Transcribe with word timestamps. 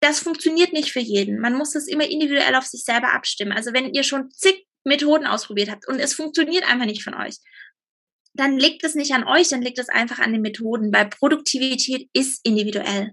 das 0.00 0.20
funktioniert 0.20 0.72
nicht 0.72 0.92
für 0.92 1.00
jeden. 1.00 1.40
Man 1.40 1.54
muss 1.54 1.72
das 1.72 1.86
immer 1.86 2.08
individuell 2.08 2.54
auf 2.54 2.66
sich 2.66 2.84
selber 2.84 3.12
abstimmen. 3.12 3.52
Also 3.52 3.72
wenn 3.72 3.92
ihr 3.92 4.02
schon 4.02 4.30
zig 4.30 4.66
Methoden 4.84 5.26
ausprobiert 5.26 5.70
habt 5.70 5.86
und 5.88 6.00
es 6.00 6.14
funktioniert 6.14 6.68
einfach 6.68 6.86
nicht 6.86 7.02
von 7.04 7.14
euch, 7.14 7.36
dann 8.34 8.58
liegt 8.58 8.84
es 8.84 8.94
nicht 8.94 9.12
an 9.12 9.24
euch, 9.24 9.48
dann 9.48 9.62
liegt 9.62 9.78
es 9.78 9.88
einfach 9.88 10.18
an 10.18 10.32
den 10.32 10.42
Methoden, 10.42 10.92
weil 10.92 11.08
Produktivität 11.08 12.08
ist 12.12 12.40
individuell. 12.44 13.12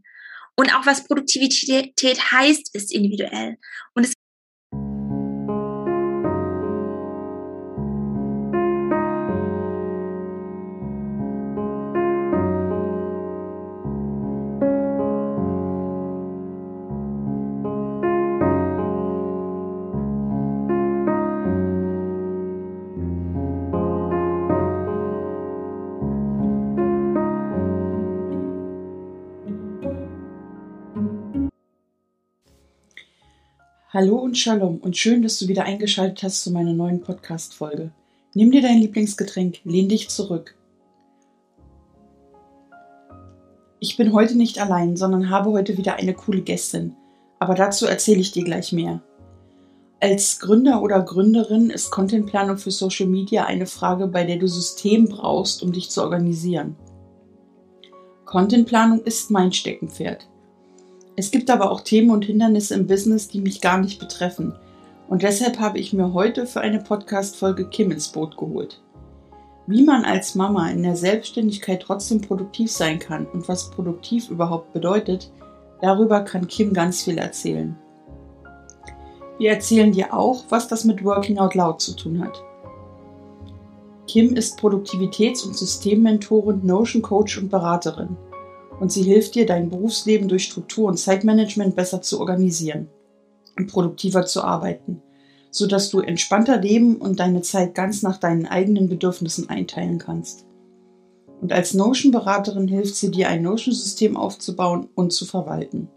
Und 0.55 0.73
auch 0.73 0.85
was 0.85 1.03
Produktivität 1.03 2.31
heißt, 2.31 2.73
ist 2.73 2.93
individuell. 2.93 3.57
Und 3.93 4.05
es 4.05 4.13
Hallo 33.99 34.17
und 34.17 34.37
Shalom 34.37 34.77
und 34.77 34.95
schön, 34.95 35.23
dass 35.23 35.39
du 35.39 35.47
wieder 35.47 35.63
eingeschaltet 35.63 36.21
hast 36.21 36.43
zu 36.43 36.51
meiner 36.51 36.73
neuen 36.73 37.01
Podcast-Folge. 37.01 37.89
Nimm 38.35 38.51
dir 38.51 38.61
dein 38.61 38.77
Lieblingsgetränk, 38.77 39.61
lehn 39.63 39.89
dich 39.89 40.09
zurück. 40.09 40.53
Ich 43.79 43.97
bin 43.97 44.13
heute 44.13 44.37
nicht 44.37 44.59
allein, 44.59 44.97
sondern 44.97 45.31
habe 45.31 45.49
heute 45.49 45.79
wieder 45.79 45.95
eine 45.95 46.13
coole 46.13 46.41
Gästin. 46.41 46.95
Aber 47.39 47.55
dazu 47.55 47.87
erzähle 47.87 48.19
ich 48.19 48.31
dir 48.31 48.43
gleich 48.43 48.71
mehr. 48.71 49.01
Als 49.99 50.39
Gründer 50.39 50.83
oder 50.83 51.01
Gründerin 51.01 51.71
ist 51.71 51.89
Contentplanung 51.89 52.59
für 52.59 52.69
Social 52.69 53.07
Media 53.07 53.45
eine 53.45 53.65
Frage, 53.65 54.05
bei 54.05 54.25
der 54.25 54.37
du 54.37 54.47
System 54.47 55.05
brauchst, 55.05 55.63
um 55.63 55.71
dich 55.71 55.89
zu 55.89 56.03
organisieren. 56.03 56.75
Contentplanung 58.25 59.01
ist 59.01 59.31
mein 59.31 59.51
Steckenpferd. 59.51 60.27
Es 61.19 61.31
gibt 61.31 61.49
aber 61.49 61.71
auch 61.71 61.81
Themen 61.81 62.11
und 62.11 62.25
Hindernisse 62.25 62.75
im 62.75 62.85
Business, 62.85 63.27
die 63.27 63.41
mich 63.41 63.59
gar 63.59 63.79
nicht 63.79 63.99
betreffen. 63.99 64.53
Und 65.07 65.23
deshalb 65.23 65.59
habe 65.59 65.79
ich 65.79 65.91
mir 65.91 66.13
heute 66.13 66.45
für 66.45 66.61
eine 66.61 66.77
Podcast-Folge 66.77 67.69
Kim 67.69 67.89
ins 67.89 68.09
Boot 68.09 68.37
geholt. 68.37 68.83
Wie 69.65 69.83
man 69.83 70.05
als 70.05 70.35
Mama 70.35 70.69
in 70.69 70.83
der 70.83 70.95
Selbstständigkeit 70.95 71.81
trotzdem 71.81 72.21
produktiv 72.21 72.71
sein 72.71 72.99
kann 72.99 73.25
und 73.25 73.49
was 73.49 73.71
produktiv 73.71 74.29
überhaupt 74.29 74.73
bedeutet, 74.73 75.31
darüber 75.81 76.19
kann 76.19 76.47
Kim 76.47 76.71
ganz 76.71 77.01
viel 77.01 77.17
erzählen. 77.17 77.75
Wir 79.39 79.53
erzählen 79.53 79.91
dir 79.91 80.13
auch, 80.13 80.43
was 80.49 80.67
das 80.67 80.85
mit 80.85 81.03
Working 81.03 81.39
Out 81.39 81.55
Loud 81.55 81.81
zu 81.81 81.95
tun 81.95 82.23
hat. 82.23 82.43
Kim 84.05 84.35
ist 84.35 84.59
Produktivitäts- 84.59 85.43
und 85.43 85.57
Systemmentorin, 85.57 86.63
Notion 86.63 87.01
Coach 87.01 87.39
und 87.39 87.49
Beraterin 87.49 88.15
und 88.79 88.91
sie 88.91 89.03
hilft 89.03 89.35
dir, 89.35 89.45
dein 89.45 89.69
Berufsleben 89.69 90.27
durch 90.27 90.43
Struktur 90.43 90.87
und 90.87 90.97
Zeitmanagement 90.97 91.75
besser 91.75 92.01
zu 92.01 92.19
organisieren 92.19 92.89
und 93.57 93.71
produktiver 93.71 94.25
zu 94.25 94.43
arbeiten, 94.43 95.01
sodass 95.51 95.89
du 95.89 95.99
entspannter 95.99 96.57
leben 96.59 96.97
und 96.97 97.19
deine 97.19 97.41
Zeit 97.41 97.73
ganz 97.75 98.03
nach 98.03 98.17
deinen 98.17 98.45
eigenen 98.45 98.87
Bedürfnissen 98.89 99.49
einteilen 99.49 99.97
kannst. 99.97 100.45
Und 101.41 101.53
als 101.53 101.73
Notion-Beraterin 101.73 102.67
hilft 102.67 102.95
sie 102.95 103.11
dir, 103.11 103.29
ein 103.29 103.43
Notion-System 103.43 104.17
aufzubauen 104.17 104.89
und 104.95 105.13
zu 105.13 105.25
verwalten. 105.25 105.89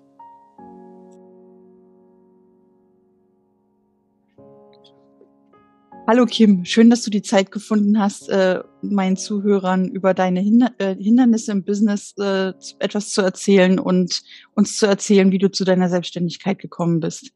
Hallo 6.10 6.26
Kim, 6.26 6.64
schön, 6.64 6.90
dass 6.90 7.04
du 7.04 7.10
die 7.10 7.22
Zeit 7.22 7.52
gefunden 7.52 8.00
hast, 8.00 8.28
äh, 8.30 8.64
meinen 8.82 9.16
Zuhörern 9.16 9.86
über 9.86 10.12
deine 10.12 10.40
Hinder 10.40 10.74
äh, 10.78 10.96
Hindernisse 10.96 11.52
im 11.52 11.62
Business 11.62 12.14
äh, 12.18 12.52
etwas 12.80 13.10
zu 13.10 13.22
erzählen 13.22 13.78
und 13.78 14.24
uns 14.56 14.76
zu 14.76 14.86
erzählen, 14.86 15.30
wie 15.30 15.38
du 15.38 15.52
zu 15.52 15.64
deiner 15.64 15.88
Selbstständigkeit 15.88 16.58
gekommen 16.58 16.98
bist. 16.98 17.30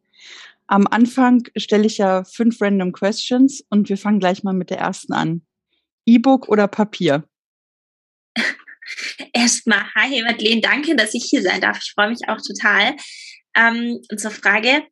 Am 0.67 0.89
Anfang 0.89 1.45
stelle 1.57 1.87
ich 1.87 1.99
ja 1.99 2.25
fünf 2.25 2.61
random 2.61 2.91
questions 2.91 3.65
und 3.71 3.89
wir 3.89 3.97
fangen 3.97 4.19
gleich 4.19 4.43
mal 4.43 4.55
mit 4.55 4.71
der 4.71 4.79
ersten 4.79 5.13
an. 5.13 5.43
E-Book 6.05 6.49
oder 6.49 6.67
Papier? 6.67 7.29
Erstmal, 9.33 9.85
hi 9.95 10.21
Madeleine, 10.25 10.63
danke, 10.63 10.97
dass 10.97 11.15
ich 11.15 11.27
hier 11.27 11.43
sein 11.43 11.61
darf. 11.61 11.79
Ich 11.81 11.93
freue 11.93 12.09
mich 12.09 12.29
auch 12.29 12.41
total. 12.45 12.97
Ähm, 13.55 14.01
zur 14.19 14.33
Frage, 14.33 14.83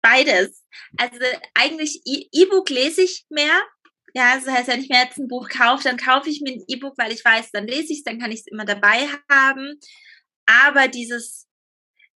beides. 0.00 0.57
Also 0.96 1.18
eigentlich 1.54 2.02
E-Book 2.04 2.70
lese 2.70 3.02
ich 3.02 3.26
mehr. 3.30 3.62
Ja, 4.14 4.36
das 4.36 4.46
heißt, 4.46 4.68
wenn 4.68 4.80
ich 4.80 4.88
mir 4.88 5.02
jetzt 5.02 5.18
ein 5.18 5.28
Buch 5.28 5.48
kaufe, 5.48 5.84
dann 5.84 5.96
kaufe 5.96 6.30
ich 6.30 6.40
mir 6.40 6.52
ein 6.52 6.64
E-Book, 6.66 6.94
weil 6.96 7.12
ich 7.12 7.24
weiß, 7.24 7.50
dann 7.52 7.66
lese 7.66 7.92
ich 7.92 7.98
es, 7.98 8.04
dann 8.04 8.18
kann 8.18 8.32
ich 8.32 8.40
es 8.40 8.46
immer 8.46 8.64
dabei 8.64 9.08
haben. 9.30 9.78
Aber 10.46 10.88
dieses, 10.88 11.46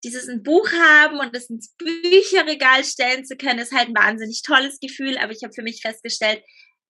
dieses 0.03 0.29
ein 0.29 0.43
Buch 0.43 0.71
haben 0.73 1.19
und 1.19 1.37
es 1.37 1.51
ins 1.51 1.75
Bücherregal 1.77 2.85
stellen 2.85 3.25
zu 3.25 3.37
können, 3.37 3.59
ist 3.59 3.73
halt 3.73 3.89
ein 3.89 3.95
wahnsinnig 3.95 4.43
tolles 4.43 4.81
Gefühl. 4.81 5.19
Aber 5.19 5.33
ich 5.33 5.45
habe 5.45 5.53
für 5.53 5.63
mich 5.63 5.83
festgestellt, 5.83 6.43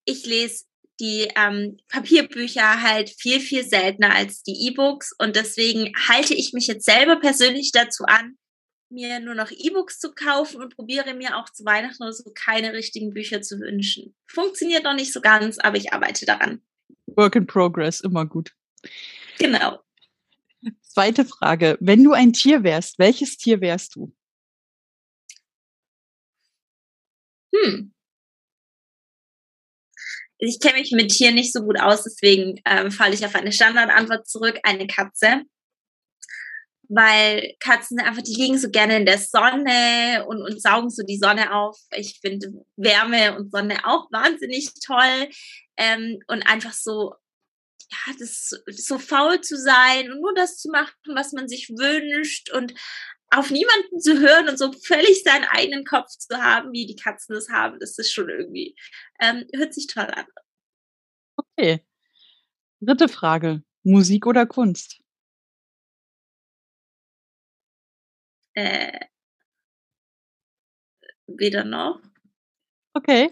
ich 0.04 0.24
lese 0.24 0.64
die 1.00 1.28
ähm, 1.36 1.78
Papierbücher 1.88 2.80
halt 2.82 3.10
viel, 3.10 3.40
viel 3.40 3.64
seltener 3.64 4.14
als 4.14 4.42
die 4.44 4.68
E-Books. 4.68 5.12
Und 5.18 5.36
deswegen 5.36 5.92
halte 6.08 6.34
ich 6.34 6.52
mich 6.52 6.68
jetzt 6.68 6.84
selber 6.84 7.18
persönlich 7.18 7.72
dazu 7.72 8.04
an, 8.04 8.36
mir 8.92 9.20
nur 9.20 9.34
noch 9.34 9.50
E-Books 9.50 9.98
zu 9.98 10.12
kaufen 10.12 10.60
und 10.62 10.74
probiere 10.74 11.14
mir 11.14 11.36
auch 11.36 11.48
zu 11.50 11.64
Weihnachten 11.64 12.02
oder 12.02 12.12
so 12.12 12.30
keine 12.34 12.72
richtigen 12.72 13.12
Bücher 13.12 13.42
zu 13.42 13.58
wünschen. 13.58 14.14
Funktioniert 14.26 14.84
noch 14.84 14.94
nicht 14.94 15.12
so 15.12 15.20
ganz, 15.20 15.58
aber 15.58 15.76
ich 15.76 15.92
arbeite 15.92 16.26
daran. 16.26 16.62
Work 17.06 17.36
in 17.36 17.46
progress, 17.46 18.00
immer 18.00 18.26
gut. 18.26 18.52
Genau. 19.38 19.80
Zweite 20.82 21.24
Frage. 21.24 21.76
Wenn 21.80 22.04
du 22.04 22.12
ein 22.12 22.32
Tier 22.32 22.62
wärst, 22.62 22.98
welches 22.98 23.36
Tier 23.36 23.60
wärst 23.60 23.96
du? 23.96 24.14
Hm. 27.54 27.92
Ich 30.38 30.58
kenne 30.60 30.80
mich 30.80 30.90
mit 30.92 31.10
Tieren 31.10 31.36
nicht 31.36 31.52
so 31.52 31.62
gut 31.62 31.78
aus, 31.80 32.02
deswegen 32.02 32.60
ähm, 32.66 32.90
falle 32.90 33.14
ich 33.14 33.24
auf 33.24 33.34
eine 33.34 33.52
Standardantwort 33.52 34.28
zurück, 34.28 34.58
eine 34.64 34.86
Katze 34.86 35.42
weil 36.88 37.54
Katzen 37.60 38.00
einfach, 38.00 38.22
die 38.22 38.34
liegen 38.34 38.58
so 38.58 38.68
gerne 38.70 38.96
in 38.96 39.06
der 39.06 39.18
Sonne 39.18 40.26
und, 40.26 40.42
und 40.42 40.60
saugen 40.60 40.90
so 40.90 41.02
die 41.02 41.18
Sonne 41.18 41.54
auf. 41.54 41.78
Ich 41.96 42.20
finde 42.20 42.48
Wärme 42.76 43.36
und 43.36 43.50
Sonne 43.50 43.78
auch 43.84 44.10
wahnsinnig 44.12 44.72
toll. 44.84 45.28
Ähm, 45.76 46.18
und 46.28 46.42
einfach 46.42 46.72
so, 46.72 47.14
ja, 47.90 48.14
das 48.18 48.50
so 48.68 48.98
faul 48.98 49.40
zu 49.40 49.56
sein 49.56 50.10
und 50.10 50.20
nur 50.20 50.34
das 50.34 50.58
zu 50.58 50.70
machen, 50.70 50.92
was 51.14 51.32
man 51.32 51.48
sich 51.48 51.70
wünscht 51.70 52.50
und 52.50 52.74
auf 53.30 53.50
niemanden 53.50 53.98
zu 53.98 54.18
hören 54.18 54.48
und 54.48 54.58
so 54.58 54.72
völlig 54.72 55.22
seinen 55.22 55.44
eigenen 55.44 55.84
Kopf 55.84 56.08
zu 56.10 56.36
haben, 56.36 56.72
wie 56.72 56.86
die 56.86 56.96
Katzen 56.96 57.34
das 57.34 57.48
haben, 57.48 57.78
das 57.80 57.98
ist 57.98 58.12
schon 58.12 58.28
irgendwie, 58.28 58.76
ähm, 59.20 59.46
hört 59.54 59.72
sich 59.72 59.86
toll 59.86 60.04
an. 60.04 60.26
Okay. 61.36 61.80
Dritte 62.80 63.08
Frage. 63.08 63.62
Musik 63.84 64.26
oder 64.26 64.44
Kunst? 64.44 65.01
Äh, 68.54 69.06
weder 71.26 71.64
noch. 71.64 72.00
Okay. 72.94 73.30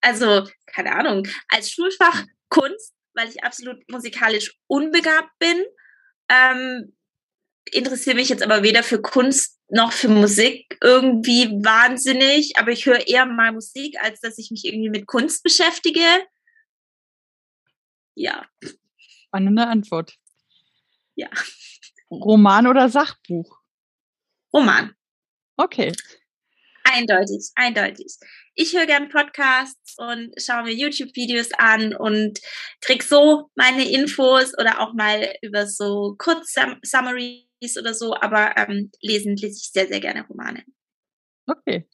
Also, 0.00 0.48
keine 0.66 0.94
Ahnung, 0.94 1.26
als 1.48 1.70
Schulfach 1.70 2.24
Kunst, 2.48 2.94
weil 3.14 3.28
ich 3.28 3.42
absolut 3.42 3.88
musikalisch 3.90 4.58
unbegabt 4.68 5.38
bin, 5.38 5.64
ähm, 6.28 6.96
interessiere 7.72 8.16
mich 8.16 8.28
jetzt 8.28 8.42
aber 8.42 8.62
weder 8.62 8.82
für 8.82 9.02
Kunst 9.02 9.58
noch 9.68 9.92
für 9.92 10.08
Musik 10.08 10.78
irgendwie 10.82 11.50
wahnsinnig, 11.62 12.56
aber 12.56 12.70
ich 12.70 12.86
höre 12.86 13.06
eher 13.06 13.26
mal 13.26 13.52
Musik, 13.52 13.96
als 14.00 14.20
dass 14.20 14.38
ich 14.38 14.50
mich 14.50 14.64
irgendwie 14.64 14.88
mit 14.88 15.06
Kunst 15.06 15.42
beschäftige. 15.42 16.00
Ja. 18.14 18.46
Spannende 18.96 19.66
Antwort. 19.66 20.14
Ja. 21.14 21.28
Roman 22.10 22.66
oder 22.66 22.88
Sachbuch? 22.88 23.57
Roman. 24.52 24.92
Okay. 25.56 25.92
Eindeutig, 26.84 27.50
eindeutig. 27.54 28.16
Ich 28.54 28.74
höre 28.74 28.86
gern 28.86 29.08
Podcasts 29.08 29.94
und 29.98 30.32
schaue 30.40 30.64
mir 30.64 30.72
YouTube-Videos 30.72 31.50
an 31.58 31.94
und 31.94 32.40
krieg 32.80 33.02
so 33.02 33.50
meine 33.54 33.88
Infos 33.88 34.52
oder 34.58 34.80
auch 34.80 34.94
mal 34.94 35.32
über 35.42 35.66
so 35.66 36.14
Kurz-Summaries 36.18 37.76
oder 37.78 37.92
so, 37.92 38.14
aber 38.14 38.56
ähm, 38.56 38.90
lesen 39.02 39.36
lese 39.36 39.58
ich 39.58 39.70
sehr, 39.70 39.86
sehr 39.86 40.00
gerne 40.00 40.26
Romane. 40.26 40.64
Okay. 41.46 41.86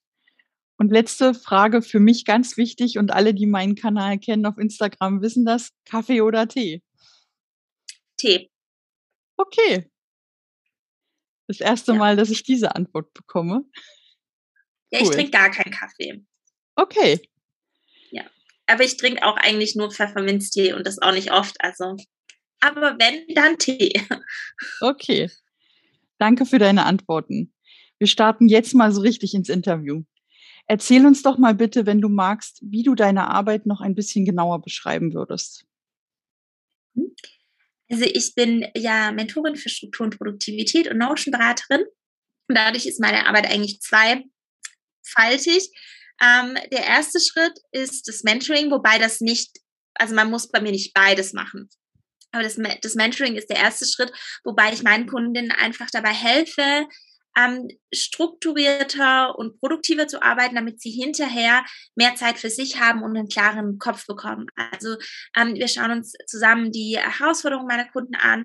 Und 0.77 0.91
letzte 0.91 1.35
Frage 1.35 1.83
für 1.83 2.00
mich 2.00 2.25
ganz 2.25 2.57
wichtig 2.57 2.99
und 2.99 3.12
alle, 3.12 3.35
die 3.35 3.47
meinen 3.47 3.75
Kanal 3.75 4.19
kennen 4.19 4.47
auf 4.47 4.59
Instagram, 4.59 5.23
wissen 5.23 5.45
das. 5.45 5.71
Kaffee 5.85 6.21
oder 6.21 6.49
Tee? 6.49 6.83
Tee. 8.17 8.50
Okay. 9.37 9.91
Das 11.46 11.61
erste 11.61 11.93
ja. 11.93 11.99
Mal, 11.99 12.17
dass 12.17 12.31
ich 12.31 12.43
diese 12.43 12.75
Antwort 12.75 13.12
bekomme. 13.14 13.64
Ja, 14.91 15.00
cool. 15.00 15.08
ich 15.08 15.11
trinke 15.11 15.31
gar 15.31 15.50
keinen 15.50 15.73
Kaffee. 15.73 16.25
Okay. 16.76 17.20
Ja. 18.11 18.23
Aber 18.67 18.85
ich 18.85 18.96
trinke 18.96 19.25
auch 19.25 19.37
eigentlich 19.37 19.76
nur 19.76 19.91
Pfefferminztee 19.91 20.73
und 20.73 20.87
das 20.87 21.00
auch 21.00 21.12
nicht 21.12 21.32
oft. 21.32 21.56
Also, 21.61 21.96
aber 22.61 22.96
wenn, 22.99 23.35
dann 23.35 23.58
Tee. 23.58 23.93
Okay. 24.81 25.31
Danke 26.19 26.46
für 26.46 26.58
deine 26.58 26.87
Antworten. 26.87 27.52
Wir 27.99 28.06
starten 28.06 28.49
jetzt 28.49 28.75
mal 28.75 28.93
so 28.93 29.00
richtig 29.00 29.35
ins 29.35 29.49
Interview. 29.49 30.05
Erzähl 30.67 31.05
uns 31.05 31.23
doch 31.23 31.38
mal 31.38 31.55
bitte, 31.55 31.87
wenn 31.87 32.00
du 32.00 32.08
magst, 32.08 32.61
wie 32.62 32.82
du 32.82 32.94
deine 32.94 33.29
Arbeit 33.29 33.67
noch 33.67 33.81
ein 33.81 33.94
bisschen 33.94 34.25
genauer 34.25 34.62
beschreiben 34.62 35.12
würdest. 35.12 35.67
Also 37.94 38.06
ich 38.12 38.35
bin 38.35 38.67
ja 38.76 39.12
Mentorin 39.12 39.55
für 39.55 39.69
Struktur 39.69 40.06
und 40.06 40.17
Produktivität 40.17 40.88
und 40.91 40.99
Notion-Beraterin. 40.99 41.85
Dadurch 42.49 42.87
ist 42.87 43.00
meine 43.00 43.25
Arbeit 43.26 43.46
eigentlich 43.46 43.79
zweifaltig. 43.81 45.70
Ähm, 46.20 46.58
der 46.73 46.85
erste 46.85 47.20
Schritt 47.20 47.56
ist 47.70 48.08
das 48.08 48.25
Mentoring, 48.25 48.73
wobei 48.73 48.99
das 48.99 49.20
nicht, 49.20 49.61
also 49.94 50.12
man 50.12 50.29
muss 50.29 50.50
bei 50.50 50.61
mir 50.61 50.73
nicht 50.73 50.93
beides 50.93 51.35
machen. 51.35 51.69
Aber 52.32 52.43
das, 52.43 52.58
das 52.82 52.96
Mentoring 52.96 53.37
ist 53.37 53.49
der 53.49 53.58
erste 53.58 53.87
Schritt, 53.87 54.12
wobei 54.43 54.73
ich 54.73 54.82
meinen 54.82 55.06
Kundinnen 55.06 55.52
einfach 55.52 55.88
dabei 55.93 56.12
helfe, 56.12 56.88
ähm, 57.37 57.69
strukturierter 57.93 59.37
und 59.39 59.59
produktiver 59.61 60.07
zu 60.07 60.23
arbeiten, 60.23 60.55
damit 60.55 60.81
sie 60.81 60.91
hinterher 60.91 61.65
mehr 61.95 62.15
Zeit 62.15 62.39
für 62.39 62.51
sich 62.51 62.81
haben 62.81 63.03
und 63.03 63.17
einen 63.17 63.29
klaren 63.29 63.79
Kopf 63.79 64.07
bekommen. 64.07 64.47
Also 64.57 64.97
ähm, 65.37 65.55
wir 65.55 65.69
schauen 65.69 65.91
uns 65.91 66.13
zusammen 66.27 66.73
die 66.73 66.99
Herausforderungen 66.99 67.67
meiner 67.67 67.89
Kunden 67.89 68.15
an 68.15 68.45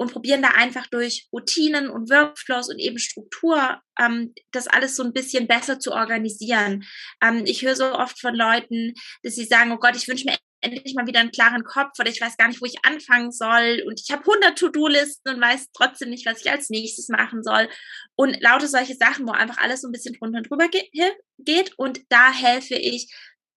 und 0.00 0.12
probieren 0.12 0.40
da 0.40 0.48
einfach 0.48 0.86
durch 0.86 1.28
Routinen 1.30 1.90
und 1.90 2.08
Workflows 2.08 2.70
und 2.70 2.78
eben 2.78 2.98
Struktur 2.98 3.82
ähm, 3.98 4.32
das 4.50 4.66
alles 4.66 4.96
so 4.96 5.02
ein 5.02 5.12
bisschen 5.12 5.46
besser 5.46 5.78
zu 5.78 5.92
organisieren. 5.92 6.84
Ähm, 7.22 7.42
ich 7.44 7.60
höre 7.60 7.76
so 7.76 7.92
oft 7.92 8.18
von 8.18 8.34
Leuten, 8.34 8.94
dass 9.22 9.34
sie 9.34 9.44
sagen, 9.44 9.72
oh 9.72 9.76
Gott, 9.76 9.96
ich 9.96 10.08
wünsche 10.08 10.24
mir 10.24 10.38
endlich 10.60 10.94
mal 10.94 11.06
wieder 11.06 11.20
einen 11.20 11.30
klaren 11.30 11.64
Kopf 11.64 11.98
oder 11.98 12.10
ich 12.10 12.20
weiß 12.20 12.36
gar 12.36 12.48
nicht, 12.48 12.60
wo 12.60 12.66
ich 12.66 12.84
anfangen 12.84 13.32
soll. 13.32 13.82
Und 13.86 14.00
ich 14.00 14.10
habe 14.10 14.22
100 14.22 14.58
To-Do-Listen 14.58 15.34
und 15.34 15.40
weiß 15.40 15.68
trotzdem 15.72 16.10
nicht, 16.10 16.26
was 16.26 16.40
ich 16.40 16.50
als 16.50 16.70
nächstes 16.70 17.08
machen 17.08 17.42
soll. 17.42 17.68
Und 18.16 18.40
lauter 18.40 18.68
solche 18.68 18.94
Sachen, 18.94 19.26
wo 19.26 19.32
einfach 19.32 19.58
alles 19.58 19.82
so 19.82 19.88
ein 19.88 19.92
bisschen 19.92 20.14
drunter 20.14 20.38
und 20.38 20.50
drüber 20.50 20.68
geht. 20.68 21.78
Und 21.78 22.00
da 22.08 22.32
helfe 22.32 22.74
ich, 22.74 23.12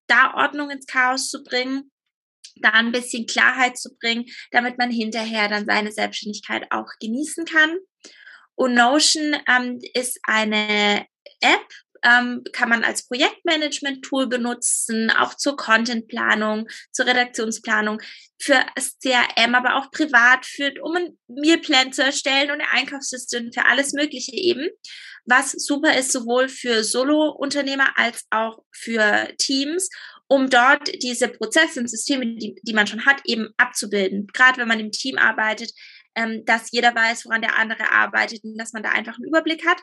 da 0.07 0.33
Ordnung 0.35 0.69
ins 0.69 0.85
Chaos 0.85 1.29
zu 1.29 1.43
bringen, 1.43 1.91
da 2.57 2.69
ein 2.69 2.91
bisschen 2.91 3.25
Klarheit 3.25 3.77
zu 3.77 3.95
bringen, 3.99 4.25
damit 4.51 4.77
man 4.77 4.91
hinterher 4.91 5.49
dann 5.49 5.65
seine 5.65 5.91
Selbstständigkeit 5.91 6.67
auch 6.71 6.87
genießen 6.99 7.45
kann. 7.45 7.77
Und 8.55 8.75
Notion 8.75 9.35
ähm, 9.47 9.79
ist 9.93 10.19
eine 10.23 11.07
App, 11.41 11.67
ähm, 12.03 12.43
kann 12.51 12.69
man 12.69 12.83
als 12.83 13.07
Projektmanagement-Tool 13.07 14.27
benutzen, 14.27 15.09
auch 15.11 15.35
zur 15.35 15.55
Contentplanung, 15.55 16.67
zur 16.91 17.05
Redaktionsplanung, 17.05 18.01
für 18.41 18.59
CRM, 19.01 19.55
aber 19.55 19.77
auch 19.77 19.89
privat, 19.91 20.45
für, 20.45 20.73
um 20.81 20.95
einen 20.95 21.17
Mealplan 21.27 21.93
zu 21.93 22.03
erstellen 22.03 22.51
und 22.51 22.59
ein 22.59 22.67
Einkaufssystem 22.71 23.53
für 23.53 23.65
alles 23.65 23.93
Mögliche 23.93 24.35
eben. 24.35 24.69
Was 25.25 25.51
super 25.51 25.97
ist, 25.97 26.11
sowohl 26.11 26.49
für 26.49 26.83
Solo-Unternehmer 26.83 27.97
als 27.97 28.25
auch 28.31 28.59
für 28.71 29.29
Teams, 29.37 29.87
um 30.27 30.49
dort 30.49 30.89
diese 31.01 31.29
Prozesse 31.29 31.79
und 31.79 31.89
Systeme, 31.89 32.35
die, 32.35 32.55
die 32.61 32.73
man 32.73 32.87
schon 32.87 33.05
hat, 33.05 33.21
eben 33.25 33.49
abzubilden. 33.55 34.27
Gerade 34.33 34.57
wenn 34.57 34.67
man 34.67 34.79
im 34.79 34.91
Team 34.91 35.17
arbeitet, 35.17 35.71
ähm, 36.15 36.43
dass 36.45 36.71
jeder 36.71 36.93
weiß, 36.93 37.25
woran 37.25 37.41
der 37.41 37.57
andere 37.57 37.91
arbeitet 37.91 38.43
und 38.43 38.57
dass 38.57 38.73
man 38.73 38.83
da 38.83 38.89
einfach 38.89 39.15
einen 39.15 39.27
Überblick 39.27 39.65
hat. 39.65 39.81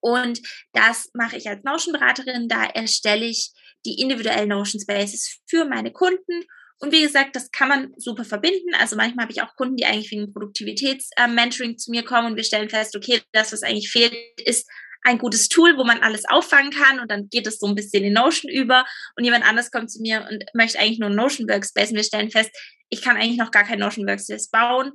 Und 0.00 0.40
das 0.72 1.10
mache 1.14 1.36
ich 1.36 1.48
als 1.48 1.62
Notion-Beraterin. 1.64 2.48
Da 2.48 2.64
erstelle 2.64 3.26
ich 3.26 3.52
die 3.84 4.00
individuellen 4.00 4.48
Notion 4.48 4.80
Spaces 4.80 5.40
für 5.48 5.64
meine 5.64 5.92
Kunden. 5.92 6.44
Und 6.78 6.92
wie 6.92 7.02
gesagt, 7.02 7.36
das 7.36 7.50
kann 7.50 7.68
man 7.68 7.94
super 7.98 8.24
verbinden. 8.24 8.74
Also 8.78 8.96
manchmal 8.96 9.24
habe 9.24 9.32
ich 9.32 9.42
auch 9.42 9.54
Kunden, 9.54 9.76
die 9.76 9.84
eigentlich 9.84 10.10
wegen 10.10 10.32
Produktivitäts-Mentoring 10.32 11.76
zu 11.76 11.90
mir 11.90 12.04
kommen 12.04 12.28
und 12.28 12.36
wir 12.36 12.44
stellen 12.44 12.70
fest, 12.70 12.96
okay, 12.96 13.20
das, 13.32 13.52
was 13.52 13.62
eigentlich 13.62 13.90
fehlt, 13.90 14.14
ist 14.42 14.66
ein 15.02 15.18
gutes 15.18 15.48
Tool, 15.48 15.76
wo 15.76 15.84
man 15.84 16.00
alles 16.00 16.24
auffangen 16.26 16.70
kann 16.70 17.00
und 17.00 17.10
dann 17.10 17.28
geht 17.28 17.46
es 17.46 17.58
so 17.58 17.66
ein 17.66 17.74
bisschen 17.74 18.04
in 18.04 18.12
Notion 18.12 18.50
über 18.50 18.84
und 19.16 19.24
jemand 19.24 19.46
anders 19.46 19.70
kommt 19.70 19.90
zu 19.90 20.00
mir 20.00 20.26
und 20.30 20.44
möchte 20.52 20.78
eigentlich 20.78 20.98
nur 20.98 21.08
Notion 21.08 21.48
Workspace 21.48 21.90
und 21.90 21.96
wir 21.96 22.04
stellen 22.04 22.30
fest, 22.30 22.50
ich 22.90 23.00
kann 23.00 23.16
eigentlich 23.16 23.38
noch 23.38 23.50
gar 23.50 23.64
kein 23.64 23.78
Notion 23.78 24.06
Workspace 24.06 24.50
bauen, 24.50 24.92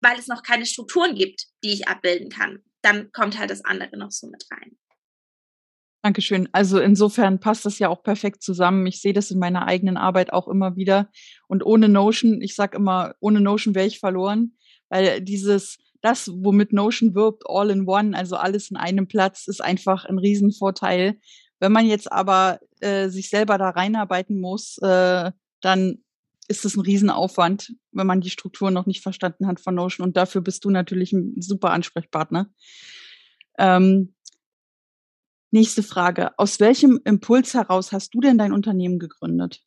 weil 0.00 0.18
es 0.18 0.26
noch 0.26 0.42
keine 0.42 0.66
Strukturen 0.66 1.14
gibt, 1.14 1.44
die 1.62 1.72
ich 1.72 1.86
abbilden 1.86 2.30
kann 2.30 2.64
dann 2.82 3.10
kommt 3.12 3.38
halt 3.38 3.50
das 3.50 3.64
andere 3.64 3.96
noch 3.96 4.10
so 4.10 4.28
mit 4.28 4.44
rein. 4.50 4.76
Dankeschön. 6.04 6.48
Also 6.50 6.80
insofern 6.80 7.38
passt 7.38 7.64
das 7.64 7.78
ja 7.78 7.88
auch 7.88 8.02
perfekt 8.02 8.42
zusammen. 8.42 8.86
Ich 8.86 9.00
sehe 9.00 9.12
das 9.12 9.30
in 9.30 9.38
meiner 9.38 9.68
eigenen 9.68 9.96
Arbeit 9.96 10.32
auch 10.32 10.48
immer 10.48 10.74
wieder. 10.74 11.08
Und 11.46 11.64
ohne 11.64 11.88
Notion, 11.88 12.42
ich 12.42 12.56
sage 12.56 12.76
immer, 12.76 13.14
ohne 13.20 13.40
Notion 13.40 13.76
wäre 13.76 13.86
ich 13.86 14.00
verloren, 14.00 14.56
weil 14.88 15.20
dieses, 15.20 15.78
das, 16.00 16.28
womit 16.28 16.72
Notion 16.72 17.14
wirbt, 17.14 17.44
all 17.46 17.70
in 17.70 17.86
one, 17.86 18.16
also 18.16 18.34
alles 18.34 18.70
in 18.72 18.76
einem 18.76 19.06
Platz, 19.06 19.46
ist 19.46 19.62
einfach 19.62 20.04
ein 20.04 20.18
Riesenvorteil. 20.18 21.20
Wenn 21.60 21.70
man 21.70 21.86
jetzt 21.86 22.10
aber 22.10 22.58
äh, 22.80 23.08
sich 23.08 23.30
selber 23.30 23.56
da 23.56 23.70
reinarbeiten 23.70 24.40
muss, 24.40 24.78
äh, 24.78 25.30
dann 25.60 26.02
ist 26.48 26.64
es 26.64 26.76
ein 26.76 26.80
Riesenaufwand, 26.80 27.72
wenn 27.92 28.06
man 28.06 28.20
die 28.20 28.30
Struktur 28.30 28.70
noch 28.70 28.86
nicht 28.86 29.02
verstanden 29.02 29.46
hat 29.46 29.60
von 29.60 29.74
Notion. 29.74 30.06
Und 30.06 30.16
dafür 30.16 30.40
bist 30.40 30.64
du 30.64 30.70
natürlich 30.70 31.12
ein 31.12 31.40
super 31.40 31.70
Ansprechpartner. 31.70 32.52
Ähm, 33.58 34.14
nächste 35.50 35.82
Frage. 35.82 36.36
Aus 36.38 36.60
welchem 36.60 37.00
Impuls 37.04 37.54
heraus 37.54 37.92
hast 37.92 38.14
du 38.14 38.20
denn 38.20 38.38
dein 38.38 38.52
Unternehmen 38.52 38.98
gegründet? 38.98 39.62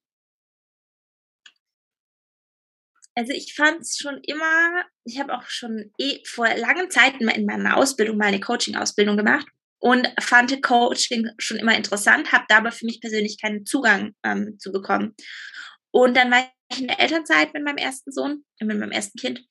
Also 3.18 3.31
ich 3.31 3.54
fand 3.56 3.80
es 3.80 3.98
schon 3.98 4.19
immer, 4.24 4.83
ich 5.06 5.19
habe 5.19 5.38
auch 5.38 5.48
schon 5.48 5.92
eh 5.98 6.19
vor 6.25 6.48
langen 6.57 6.92
Zeiten 6.92 7.30
in 7.30 7.45
meiner 7.45 7.77
Ausbildung 7.77 8.18
mal 8.18 8.25
eine 8.25 8.42
Coaching-Ausbildung 8.42 9.16
gemacht 9.16 9.48
und 9.80 10.07
fand 10.19 10.62
Coaching 10.62 11.30
schon 11.38 11.57
immer 11.57 11.77
interessant, 11.77 12.33
habe 12.33 12.44
da 12.50 12.57
aber 12.57 12.74
für 12.74 12.86
mich 12.86 13.00
persönlich 13.00 13.39
keinen 13.42 13.66
Zugang 13.66 14.13
ähm, 14.24 14.57
zu 14.60 14.74
bekommen. 14.74 15.16
Und 15.92 16.18
dann 16.18 16.30
war 16.30 16.44
in 16.77 16.88
der 16.88 17.00
Elternzeit 17.00 17.53
mit 17.53 17.63
meinem 17.63 17.77
ersten 17.77 18.12
Sohn, 18.12 18.44
äh, 18.59 18.65
mit 18.65 18.79
meinem 18.79 18.91
ersten 18.91 19.19
Kind. 19.19 19.45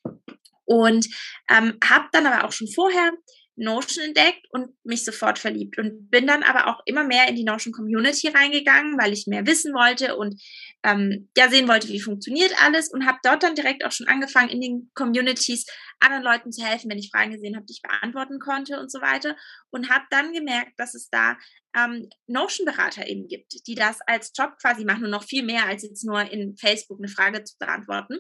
Und 0.65 1.07
ähm, 1.51 1.79
habe 1.85 2.09
dann 2.13 2.27
aber 2.27 2.47
auch 2.47 2.53
schon 2.53 2.69
vorher 2.69 3.13
Notion 3.57 4.07
entdeckt 4.07 4.47
und 4.51 4.71
mich 4.85 5.05
sofort 5.05 5.39
verliebt 5.39 5.79
und 5.79 6.11
bin 6.11 6.27
dann 6.27 6.43
aber 6.43 6.67
auch 6.67 6.81
immer 6.87 7.05
mehr 7.05 7.29
in 7.29 7.37
die 7.37 7.45
Notion 7.45 7.73
Community 7.73 8.29
reingegangen, 8.29 8.99
weil 8.99 9.13
ich 9.13 9.27
mehr 9.27 9.47
wissen 9.47 9.73
wollte 9.75 10.17
und 10.17 10.41
ähm, 10.83 11.31
ja 11.37 11.49
sehen 11.49 11.69
wollte, 11.69 11.89
wie 11.89 12.01
funktioniert 12.01 12.53
alles 12.63 12.91
und 12.93 13.07
habe 13.07 13.19
dort 13.23 13.43
dann 13.43 13.55
direkt 13.55 13.85
auch 13.85 13.93
schon 13.93 14.09
angefangen, 14.09 14.49
in 14.49 14.61
den 14.61 14.91
Communities 14.95 15.67
anderen 16.01 16.25
Leuten 16.25 16.51
zu 16.51 16.65
helfen, 16.65 16.91
wenn 16.91 16.99
ich 16.99 17.11
Fragen 17.11 17.33
gesehen 17.33 17.55
habe, 17.55 17.67
die 17.67 17.75
ich 17.75 17.83
beantworten 17.83 18.41
konnte 18.41 18.81
und 18.81 18.91
so 18.91 19.01
weiter 19.01 19.37
und 19.71 19.89
habe 19.89 20.05
dann 20.11 20.33
gemerkt, 20.33 20.73
dass 20.77 20.95
es 20.95 21.09
da 21.09 21.37
ähm, 21.77 22.09
Notion-Berater 22.27 23.07
eben 23.07 23.29
gibt, 23.29 23.55
die 23.67 23.75
das 23.75 23.99
als 24.07 24.33
Job 24.37 24.57
quasi 24.61 24.85
machen 24.85 25.05
und 25.05 25.11
noch 25.11 25.25
viel 25.25 25.45
mehr 25.45 25.67
als 25.67 25.83
jetzt 25.83 26.05
nur 26.05 26.21
in 26.31 26.57
Facebook 26.57 26.99
eine 26.99 27.09
Frage 27.09 27.45
zu 27.45 27.57
beantworten. 27.59 28.19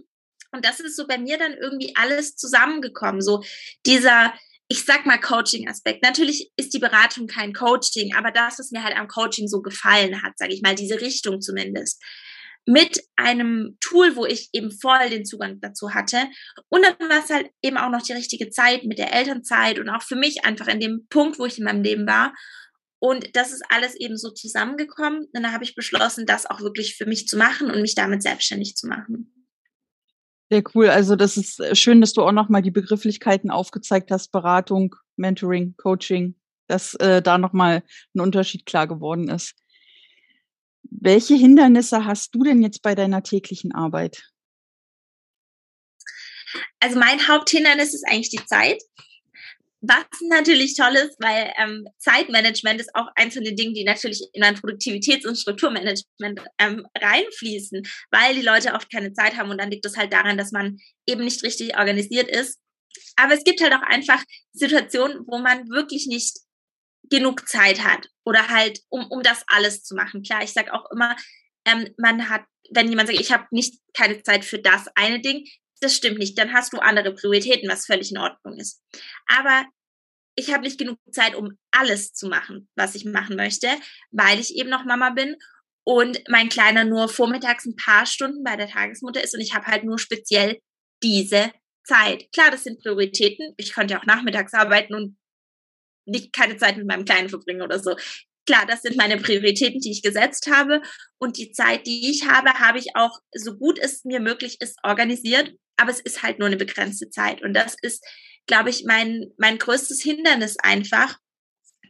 Und 0.53 0.65
das 0.65 0.79
ist 0.79 0.97
so 0.97 1.07
bei 1.07 1.19
mir 1.19 1.37
dann 1.37 1.55
irgendwie 1.55 1.95
alles 1.97 2.37
zusammengekommen. 2.37 3.21
So 3.21 3.43
dieser 3.87 4.33
ich 4.69 4.85
sag 4.85 5.07
mal 5.07 5.19
Coaching-Aspekt. 5.19 6.03
Natürlich 6.03 6.51
ist 6.57 6.73
die 6.73 6.79
Beratung 6.79 7.27
kein 7.27 7.53
Coaching, 7.53 8.15
aber 8.15 8.31
das, 8.31 8.59
was 8.59 8.71
mir 8.71 8.83
halt 8.83 8.97
am 8.97 9.09
Coaching 9.09 9.47
so 9.47 9.61
gefallen 9.61 10.23
hat, 10.23 10.39
sage 10.39 10.55
ich 10.55 10.63
mal, 10.63 10.75
diese 10.75 11.01
Richtung 11.01 11.41
zumindest, 11.41 12.03
mit 12.67 13.03
einem 13.17 13.77
Tool, 13.81 14.17
wo 14.17 14.25
ich 14.25 14.49
eben 14.53 14.71
voll 14.71 15.11
den 15.11 15.27
Zugang 15.27 15.61
dazu 15.61 15.93
hatte. 15.93 16.17
Und 16.71 16.83
dann 16.83 17.11
war 17.11 17.23
es 17.23 17.31
halt 17.31 17.51
eben 17.63 17.77
auch 17.77 17.91
noch 17.91 18.01
die 18.01 18.15
richtige 18.15 18.49
Zeit 18.49 18.85
mit 18.85 18.99
der 18.99 19.13
Elternzeit 19.13 19.79
und 19.79 19.91
auch 19.91 20.03
für 20.03 20.17
mich 20.17 20.45
einfach 20.47 20.69
in 20.69 20.81
dem 20.81 21.07
Punkt, 21.11 21.39
wo 21.39 21.45
ich 21.45 21.59
in 21.59 21.65
meinem 21.65 21.83
Leben 21.83 22.07
war. 22.07 22.33
Und 23.01 23.37
das 23.37 23.53
ist 23.53 23.63
alles 23.69 23.95
eben 23.97 24.17
so 24.17 24.31
zusammengekommen. 24.31 25.25
Und 25.25 25.31
dann 25.35 25.53
habe 25.53 25.65
ich 25.65 25.75
beschlossen, 25.75 26.25
das 26.25 26.47
auch 26.47 26.63
wirklich 26.63 26.97
für 26.97 27.05
mich 27.05 27.29
zu 27.29 27.37
machen 27.37 27.71
und 27.71 27.83
mich 27.83 27.95
damit 27.95 28.23
selbstständig 28.23 28.77
zu 28.77 28.87
machen. 28.87 29.34
Sehr 30.51 30.63
cool. 30.75 30.89
Also 30.89 31.17
das 31.17 31.37
ist 31.37 31.61
äh, 31.61 31.75
schön, 31.75 32.01
dass 32.01 32.13
du 32.13 32.23
auch 32.23 32.33
nochmal 32.33 32.63
die 32.63 32.71
Begrifflichkeiten 32.71 33.51
aufgezeigt 33.51 34.11
hast, 34.11 34.31
Beratung, 34.31 34.95
Mentoring, 35.17 35.75
Coaching, 35.77 36.35
dass 36.67 36.95
äh, 36.95 37.23
da 37.23 37.39
nochmal 37.39 37.83
ein 38.15 38.21
Unterschied 38.21 38.67
klar 38.67 38.87
geworden 38.87 39.29
ist. 39.29 39.55
Welche 40.83 41.35
Hindernisse 41.35 42.05
hast 42.05 42.35
du 42.35 42.43
denn 42.43 42.63
jetzt 42.63 42.83
bei 42.83 42.95
deiner 42.95 43.23
täglichen 43.23 43.75
Arbeit? 43.75 44.31
Also 46.79 46.99
mein 46.99 47.27
Haupthindernis 47.27 47.95
ist 47.95 48.05
eigentlich 48.07 48.31
die 48.31 48.45
Zeit. 48.45 48.83
Was 49.87 50.05
natürlich 50.29 50.77
toll 50.77 50.95
ist, 50.95 51.17
weil 51.19 51.53
ähm, 51.59 51.85
Zeitmanagement 51.99 52.81
ist 52.81 52.95
auch 52.95 53.09
eins 53.17 53.35
von 53.35 53.45
den 53.45 53.57
Dingen, 53.57 53.75
die 53.75 53.85
natürlich 53.85 54.23
in 54.33 54.43
ein 54.43 54.57
Produktivitäts- 54.57 55.27
und 55.27 55.37
Strukturmanagement 55.37 56.41
ähm, 56.59 56.87
reinfließen, 56.99 57.83
weil 58.11 58.35
die 58.35 58.43
Leute 58.43 58.73
oft 58.75 58.91
keine 58.91 59.13
Zeit 59.13 59.37
haben 59.37 59.51
und 59.51 59.61
dann 59.61 59.71
liegt 59.71 59.85
es 59.85 59.97
halt 59.97 60.13
daran, 60.13 60.39
dass 60.39 60.53
man 60.53 60.79
eben 61.07 61.25
nicht 61.25 61.43
richtig 61.43 61.77
organisiert 61.77 62.29
ist 62.29 62.59
aber 63.17 63.35
es 63.35 63.45
gibt 63.45 63.61
halt 63.63 63.73
auch 63.73 63.83
einfach 63.83 64.23
Situationen, 64.53 65.25
wo 65.27 65.39
man 65.39 65.69
wirklich 65.69 66.07
nicht 66.07 66.39
genug 67.11 67.49
Zeit 67.49 67.85
hat 67.85 68.09
oder 68.25 68.49
halt, 68.49 68.81
um, 68.89 69.07
um 69.11 69.23
das 69.23 69.45
alles 69.47 69.83
zu 69.83 69.95
machen. 69.95 70.23
Klar, 70.23 70.43
ich 70.43 70.53
sage 70.53 70.73
auch 70.73 70.91
immer, 70.91 71.17
ähm, 71.67 71.89
man 71.99 72.29
hat, 72.29 72.43
wenn 72.71 72.89
jemand 72.89 73.09
sagt, 73.09 73.21
ich 73.21 73.33
habe 73.33 73.47
nicht 73.51 73.81
keine 73.93 74.23
Zeit 74.23 74.45
für 74.45 74.59
das 74.59 74.89
eine 74.95 75.21
Ding, 75.21 75.45
das 75.81 75.95
stimmt 75.95 76.19
nicht. 76.19 76.39
Dann 76.39 76.53
hast 76.53 76.73
du 76.73 76.79
andere 76.79 77.13
Prioritäten, 77.13 77.69
was 77.69 77.87
völlig 77.87 78.11
in 78.11 78.19
Ordnung 78.19 78.59
ist. 78.59 78.83
Aber 79.27 79.67
ich 80.37 80.53
habe 80.53 80.65
nicht 80.65 80.79
genug 80.79 80.99
Zeit, 81.13 81.35
um 81.35 81.57
alles 81.71 82.13
zu 82.13 82.29
machen, 82.29 82.69
was 82.75 82.95
ich 82.95 83.05
machen 83.05 83.37
möchte, 83.37 83.69
weil 84.11 84.41
ich 84.41 84.57
eben 84.57 84.71
noch 84.71 84.85
Mama 84.85 85.11
bin 85.11 85.37
und 85.85 86.23
mein 86.29 86.49
Kleiner 86.49 86.85
nur 86.85 87.09
vormittags 87.09 87.67
ein 87.67 87.77
paar 87.77 88.07
Stunden 88.07 88.43
bei 88.43 88.57
der 88.57 88.69
Tagesmutter 88.69 89.23
ist 89.23 89.35
und 89.35 89.41
ich 89.41 89.55
habe 89.55 89.67
halt 89.67 89.85
nur 89.85 89.99
speziell 89.99 90.59
diese 91.03 91.53
Zeit. 91.85 92.33
Klar, 92.33 92.51
das 92.51 92.65
sind 92.65 92.81
Prioritäten. 92.81 93.55
Ich 93.57 93.73
könnte 93.73 93.99
auch 93.99 94.07
nachmittags 94.07 94.55
arbeiten 94.55 94.95
und 94.95 95.19
nicht 96.07 96.33
keine 96.33 96.57
Zeit 96.57 96.77
mit 96.77 96.87
meinem 96.87 97.05
Kleinen 97.05 97.29
verbringen 97.29 97.63
oder 97.63 97.79
so. 97.79 97.97
Klar, 98.47 98.67
das 98.67 98.83
sind 98.83 98.97
meine 98.97 99.17
Prioritäten, 99.17 99.81
die 99.81 99.91
ich 99.91 100.03
gesetzt 100.03 100.51
habe. 100.51 100.83
Und 101.19 101.39
die 101.39 101.53
Zeit, 101.53 101.87
die 101.87 102.11
ich 102.11 102.29
habe, 102.29 102.51
habe 102.59 102.79
ich 102.79 102.95
auch, 102.95 103.19
so 103.33 103.57
gut 103.57 103.79
es 103.79 104.05
mir 104.05 104.21
möglich 104.21 104.61
ist, 104.61 104.79
organisiert. 104.83 105.53
Aber 105.77 105.91
es 105.91 106.01
ist 106.01 106.23
halt 106.23 106.39
nur 106.39 106.47
eine 106.47 106.57
begrenzte 106.57 107.09
Zeit. 107.11 107.43
Und 107.43 107.55
das 107.55 107.77
ist, 107.81 108.05
glaube 108.47 108.71
ich, 108.71 108.85
mein, 108.85 109.33
mein 109.39 109.59
größtes 109.59 110.03
Hindernis 110.03 110.57
einfach, 110.59 111.19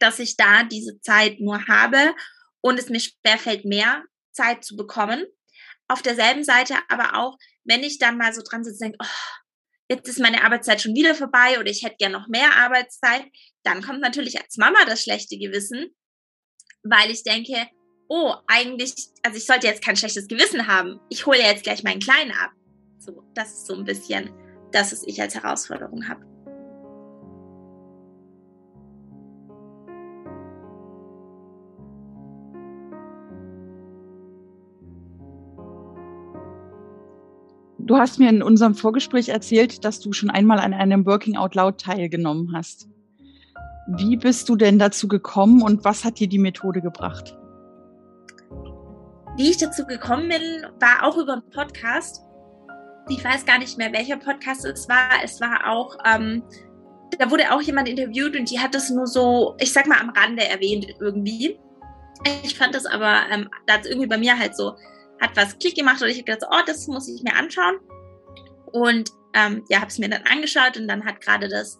dass 0.00 0.18
ich 0.18 0.36
da 0.36 0.64
diese 0.64 1.00
Zeit 1.00 1.40
nur 1.40 1.66
habe 1.66 2.14
und 2.60 2.78
es 2.78 2.88
mir 2.88 3.00
schwerfällt, 3.00 3.64
mehr 3.64 4.04
Zeit 4.32 4.64
zu 4.64 4.76
bekommen. 4.76 5.24
Auf 5.88 6.02
derselben 6.02 6.44
Seite 6.44 6.76
aber 6.88 7.16
auch, 7.18 7.36
wenn 7.64 7.82
ich 7.82 7.98
dann 7.98 8.18
mal 8.18 8.32
so 8.32 8.42
dran 8.42 8.64
sitze, 8.64 8.84
denke, 8.84 8.98
oh, 9.02 9.42
jetzt 9.88 10.08
ist 10.08 10.18
meine 10.18 10.42
Arbeitszeit 10.42 10.80
schon 10.80 10.94
wieder 10.94 11.14
vorbei 11.14 11.58
oder 11.58 11.70
ich 11.70 11.82
hätte 11.82 11.96
gern 11.98 12.12
noch 12.12 12.28
mehr 12.28 12.56
Arbeitszeit, 12.56 13.26
dann 13.62 13.82
kommt 13.82 14.00
natürlich 14.00 14.40
als 14.40 14.56
Mama 14.56 14.84
das 14.86 15.02
schlechte 15.02 15.38
Gewissen, 15.38 15.94
weil 16.82 17.10
ich 17.10 17.22
denke, 17.22 17.68
oh, 18.08 18.34
eigentlich, 18.46 18.94
also 19.22 19.36
ich 19.36 19.46
sollte 19.46 19.66
jetzt 19.66 19.84
kein 19.84 19.96
schlechtes 19.96 20.28
Gewissen 20.28 20.66
haben. 20.66 21.00
Ich 21.08 21.26
hole 21.26 21.38
jetzt 21.38 21.64
gleich 21.64 21.82
meinen 21.82 22.00
Kleinen 22.00 22.32
ab. 22.32 22.50
So, 22.98 23.22
das 23.34 23.52
ist 23.52 23.66
so 23.66 23.74
ein 23.74 23.84
bisschen 23.84 24.30
das, 24.72 24.92
was 24.92 25.04
ich 25.06 25.20
als 25.20 25.34
Herausforderung 25.34 26.08
habe. 26.08 26.33
Du 37.86 37.98
hast 37.98 38.18
mir 38.18 38.30
in 38.30 38.42
unserem 38.42 38.74
Vorgespräch 38.74 39.28
erzählt, 39.28 39.84
dass 39.84 40.00
du 40.00 40.14
schon 40.14 40.30
einmal 40.30 40.58
an 40.58 40.72
einem 40.72 41.04
Working 41.04 41.36
Out 41.36 41.54
Loud 41.54 41.78
teilgenommen 41.78 42.52
hast. 42.54 42.88
Wie 43.86 44.16
bist 44.16 44.48
du 44.48 44.56
denn 44.56 44.78
dazu 44.78 45.06
gekommen 45.06 45.60
und 45.60 45.84
was 45.84 46.02
hat 46.02 46.18
dir 46.18 46.26
die 46.26 46.38
Methode 46.38 46.80
gebracht? 46.80 47.36
Wie 49.36 49.50
ich 49.50 49.58
dazu 49.58 49.84
gekommen 49.84 50.30
bin, 50.30 50.40
war 50.80 51.06
auch 51.06 51.18
über 51.18 51.34
einen 51.34 51.50
Podcast. 51.50 52.22
Ich 53.10 53.22
weiß 53.22 53.44
gar 53.44 53.58
nicht 53.58 53.76
mehr, 53.76 53.92
welcher 53.92 54.16
Podcast 54.16 54.64
es 54.64 54.88
war. 54.88 55.22
Es 55.22 55.38
war 55.42 55.70
auch, 55.70 55.98
ähm, 56.06 56.42
da 57.18 57.30
wurde 57.30 57.52
auch 57.52 57.60
jemand 57.60 57.86
interviewt 57.86 58.34
und 58.34 58.50
die 58.50 58.60
hat 58.60 58.74
das 58.74 58.88
nur 58.88 59.06
so, 59.06 59.56
ich 59.58 59.74
sag 59.74 59.86
mal, 59.86 60.00
am 60.00 60.08
Rande 60.08 60.48
erwähnt 60.48 60.86
irgendwie. 61.00 61.60
Ich 62.44 62.56
fand 62.56 62.74
das 62.74 62.86
aber, 62.86 63.24
ähm, 63.30 63.50
da 63.66 63.74
hat 63.74 63.84
irgendwie 63.84 64.08
bei 64.08 64.16
mir 64.16 64.38
halt 64.38 64.56
so, 64.56 64.72
hat 65.24 65.36
was 65.36 65.58
Klick 65.58 65.74
gemacht 65.74 66.02
und 66.02 66.08
ich 66.08 66.18
habe 66.18 66.24
gedacht, 66.24 66.50
oh, 66.50 66.62
das 66.66 66.86
muss 66.86 67.08
ich 67.08 67.22
mir 67.22 67.34
anschauen. 67.34 67.76
Und 68.72 69.10
ähm, 69.34 69.64
ja, 69.68 69.80
habe 69.80 69.88
es 69.88 69.98
mir 69.98 70.08
dann 70.08 70.22
angeschaut 70.22 70.76
und 70.76 70.88
dann 70.88 71.04
hat 71.04 71.20
gerade 71.20 71.48
das 71.48 71.78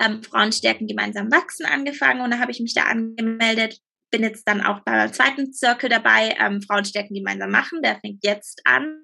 ähm, 0.00 0.22
Frauenstärken 0.22 0.86
gemeinsam 0.86 1.30
wachsen 1.30 1.66
angefangen 1.66 2.20
und 2.20 2.30
da 2.30 2.38
habe 2.38 2.50
ich 2.50 2.60
mich 2.60 2.74
da 2.74 2.84
angemeldet. 2.84 3.78
Bin 4.10 4.22
jetzt 4.22 4.46
dann 4.46 4.60
auch 4.60 4.80
beim 4.80 5.12
zweiten 5.12 5.52
Circle 5.52 5.88
dabei, 5.88 6.36
ähm, 6.40 6.62
Frauenstärken 6.62 7.14
gemeinsam 7.14 7.50
machen. 7.50 7.82
Der 7.82 7.98
fängt 8.00 8.24
jetzt 8.24 8.62
an. 8.64 9.02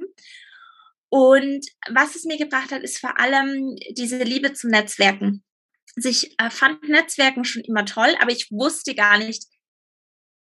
Und 1.08 1.66
was 1.90 2.14
es 2.14 2.24
mir 2.24 2.38
gebracht 2.38 2.72
hat, 2.72 2.82
ist 2.82 2.98
vor 2.98 3.18
allem 3.20 3.76
diese 3.90 4.22
Liebe 4.22 4.52
zum 4.54 4.70
Netzwerken. 4.70 5.44
Also 5.96 6.08
ich 6.08 6.34
äh, 6.38 6.50
fand 6.50 6.88
Netzwerken 6.88 7.44
schon 7.44 7.62
immer 7.62 7.84
toll, 7.84 8.14
aber 8.20 8.30
ich 8.30 8.50
wusste 8.50 8.94
gar 8.94 9.18
nicht, 9.18 9.44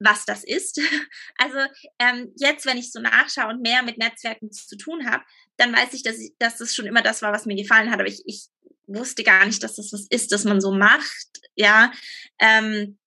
was 0.01 0.25
das 0.25 0.45
ist. 0.45 0.81
Also 1.39 1.59
ähm, 1.99 2.33
jetzt, 2.37 2.67
wenn 2.67 2.77
ich 2.77 2.93
so 2.93 3.01
nachschaue 3.01 3.49
und 3.49 3.63
mehr 3.63 3.83
mit 3.83 3.97
Netzwerken 3.97 4.53
zu 4.53 4.77
tun 4.77 5.09
habe, 5.09 5.25
dann 5.57 5.75
weiß 5.75 5.95
ich 5.95 6.03
dass, 6.03 6.19
ich, 6.19 6.33
dass 6.39 6.59
das 6.59 6.75
schon 6.75 6.87
immer 6.87 7.03
das 7.03 7.23
war, 7.23 7.33
was 7.33 7.47
mir 7.47 7.57
gefallen 7.57 7.91
hat. 7.91 7.99
Aber 7.99 8.09
ich, 8.09 8.23
ich 8.27 8.49
wusste 8.87 9.23
gar 9.23 9.47
nicht, 9.47 9.63
dass 9.63 9.77
das 9.77 9.93
was 9.93 10.07
ist, 10.11 10.33
dass 10.33 10.45
man 10.45 10.61
so 10.61 10.73
macht. 10.73 11.41
Ja. 11.55 11.93
Ähm, 12.39 12.99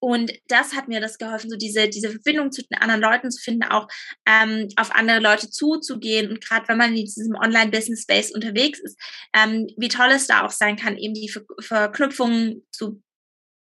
und 0.00 0.32
das 0.48 0.74
hat 0.74 0.88
mir 0.88 1.00
das 1.00 1.18
geholfen, 1.18 1.50
so 1.50 1.56
diese, 1.56 1.88
diese 1.88 2.10
Verbindung 2.10 2.52
zu 2.52 2.62
den 2.62 2.78
anderen 2.78 3.00
Leuten 3.00 3.30
zu 3.30 3.40
finden, 3.42 3.64
auch 3.64 3.88
ähm, 4.26 4.68
auf 4.76 4.94
andere 4.94 5.20
Leute 5.20 5.50
zuzugehen. 5.50 6.30
Und 6.30 6.44
gerade 6.44 6.68
wenn 6.68 6.78
man 6.78 6.90
in 6.90 7.04
diesem 7.04 7.34
Online-Business-Space 7.34 8.32
unterwegs 8.32 8.80
ist, 8.80 8.98
ähm, 9.34 9.68
wie 9.76 9.88
toll 9.88 10.10
es 10.10 10.26
da 10.26 10.44
auch 10.44 10.50
sein 10.50 10.76
kann, 10.76 10.96
eben 10.96 11.14
die 11.14 11.28
Ver 11.28 11.42
Verknüpfungen 11.60 12.66
zu 12.70 13.02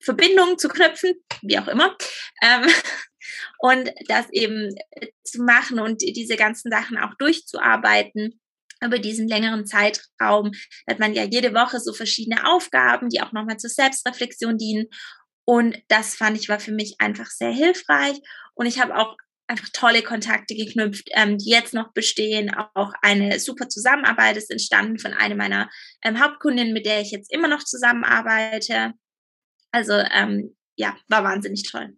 Verbindungen 0.00 0.58
zu 0.58 0.68
knüpfen, 0.68 1.14
wie 1.42 1.58
auch 1.58 1.68
immer. 1.68 1.96
Ähm, 2.42 2.62
und 3.58 3.90
das 4.08 4.30
eben 4.30 4.74
zu 5.24 5.42
machen 5.42 5.78
und 5.78 6.02
diese 6.02 6.36
ganzen 6.36 6.70
Sachen 6.70 6.98
auch 6.98 7.14
durchzuarbeiten 7.18 8.40
über 8.84 8.98
diesen 8.98 9.28
längeren 9.28 9.66
Zeitraum 9.66 10.52
hat 10.88 10.98
man 10.98 11.14
ja 11.14 11.24
jede 11.24 11.54
Woche 11.54 11.80
so 11.80 11.92
verschiedene 11.92 12.46
Aufgaben, 12.46 13.08
die 13.08 13.22
auch 13.22 13.32
nochmal 13.32 13.56
zur 13.56 13.70
Selbstreflexion 13.70 14.58
dienen. 14.58 14.86
Und 15.44 15.78
das 15.88 16.14
fand 16.14 16.38
ich 16.38 16.48
war 16.48 16.60
für 16.60 16.72
mich 16.72 16.96
einfach 16.98 17.30
sehr 17.30 17.52
hilfreich. 17.52 18.18
Und 18.54 18.66
ich 18.66 18.80
habe 18.80 18.96
auch 18.96 19.16
einfach 19.46 19.68
tolle 19.72 20.02
Kontakte 20.02 20.54
geknüpft, 20.56 21.08
ähm, 21.12 21.38
die 21.38 21.50
jetzt 21.50 21.72
noch 21.72 21.92
bestehen. 21.92 22.52
Auch 22.74 22.92
eine 23.00 23.38
super 23.38 23.68
Zusammenarbeit 23.68 24.36
ist 24.36 24.50
entstanden 24.50 24.98
von 24.98 25.14
einer 25.14 25.36
meiner 25.36 25.70
ähm, 26.02 26.20
Hauptkundinnen, 26.20 26.72
mit 26.72 26.84
der 26.84 27.00
ich 27.00 27.12
jetzt 27.12 27.32
immer 27.32 27.48
noch 27.48 27.62
zusammenarbeite. 27.62 28.92
Also 29.76 29.92
ähm, 29.92 30.56
ja, 30.76 30.97
war 31.09 31.23
wahnsinnig 31.23 31.64
toll. 31.71 31.95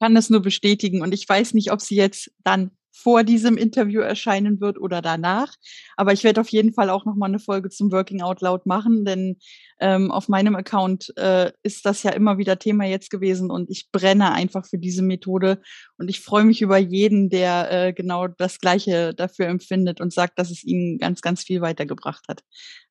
Kann 0.00 0.14
das 0.14 0.30
nur 0.30 0.40
bestätigen 0.40 1.02
und 1.02 1.12
ich 1.12 1.28
weiß 1.28 1.54
nicht, 1.54 1.72
ob 1.72 1.80
sie 1.80 1.96
jetzt 1.96 2.30
dann 2.44 2.70
vor 2.92 3.24
diesem 3.24 3.56
Interview 3.56 4.00
erscheinen 4.00 4.60
wird 4.60 4.78
oder 4.78 5.02
danach. 5.02 5.54
Aber 5.96 6.12
ich 6.12 6.22
werde 6.22 6.40
auf 6.40 6.48
jeden 6.50 6.72
Fall 6.72 6.88
auch 6.88 7.04
nochmal 7.04 7.30
eine 7.30 7.40
Folge 7.40 7.68
zum 7.68 7.90
Working 7.90 8.22
Out 8.22 8.42
Loud 8.42 8.64
machen, 8.64 9.04
denn 9.04 9.38
ähm, 9.80 10.12
auf 10.12 10.28
meinem 10.28 10.54
Account 10.54 11.12
äh, 11.16 11.50
ist 11.64 11.84
das 11.84 12.04
ja 12.04 12.12
immer 12.12 12.38
wieder 12.38 12.60
Thema 12.60 12.84
jetzt 12.84 13.10
gewesen 13.10 13.50
und 13.50 13.68
ich 13.68 13.90
brenne 13.90 14.30
einfach 14.32 14.66
für 14.66 14.78
diese 14.78 15.02
Methode 15.02 15.60
und 15.98 16.08
ich 16.08 16.20
freue 16.20 16.44
mich 16.44 16.62
über 16.62 16.78
jeden, 16.78 17.28
der 17.28 17.72
äh, 17.72 17.92
genau 17.92 18.28
das 18.28 18.60
Gleiche 18.60 19.14
dafür 19.14 19.46
empfindet 19.46 20.00
und 20.00 20.12
sagt, 20.12 20.38
dass 20.38 20.52
es 20.52 20.62
ihnen 20.62 20.98
ganz, 20.98 21.22
ganz 21.22 21.42
viel 21.42 21.60
weitergebracht 21.60 22.24
hat. 22.28 22.42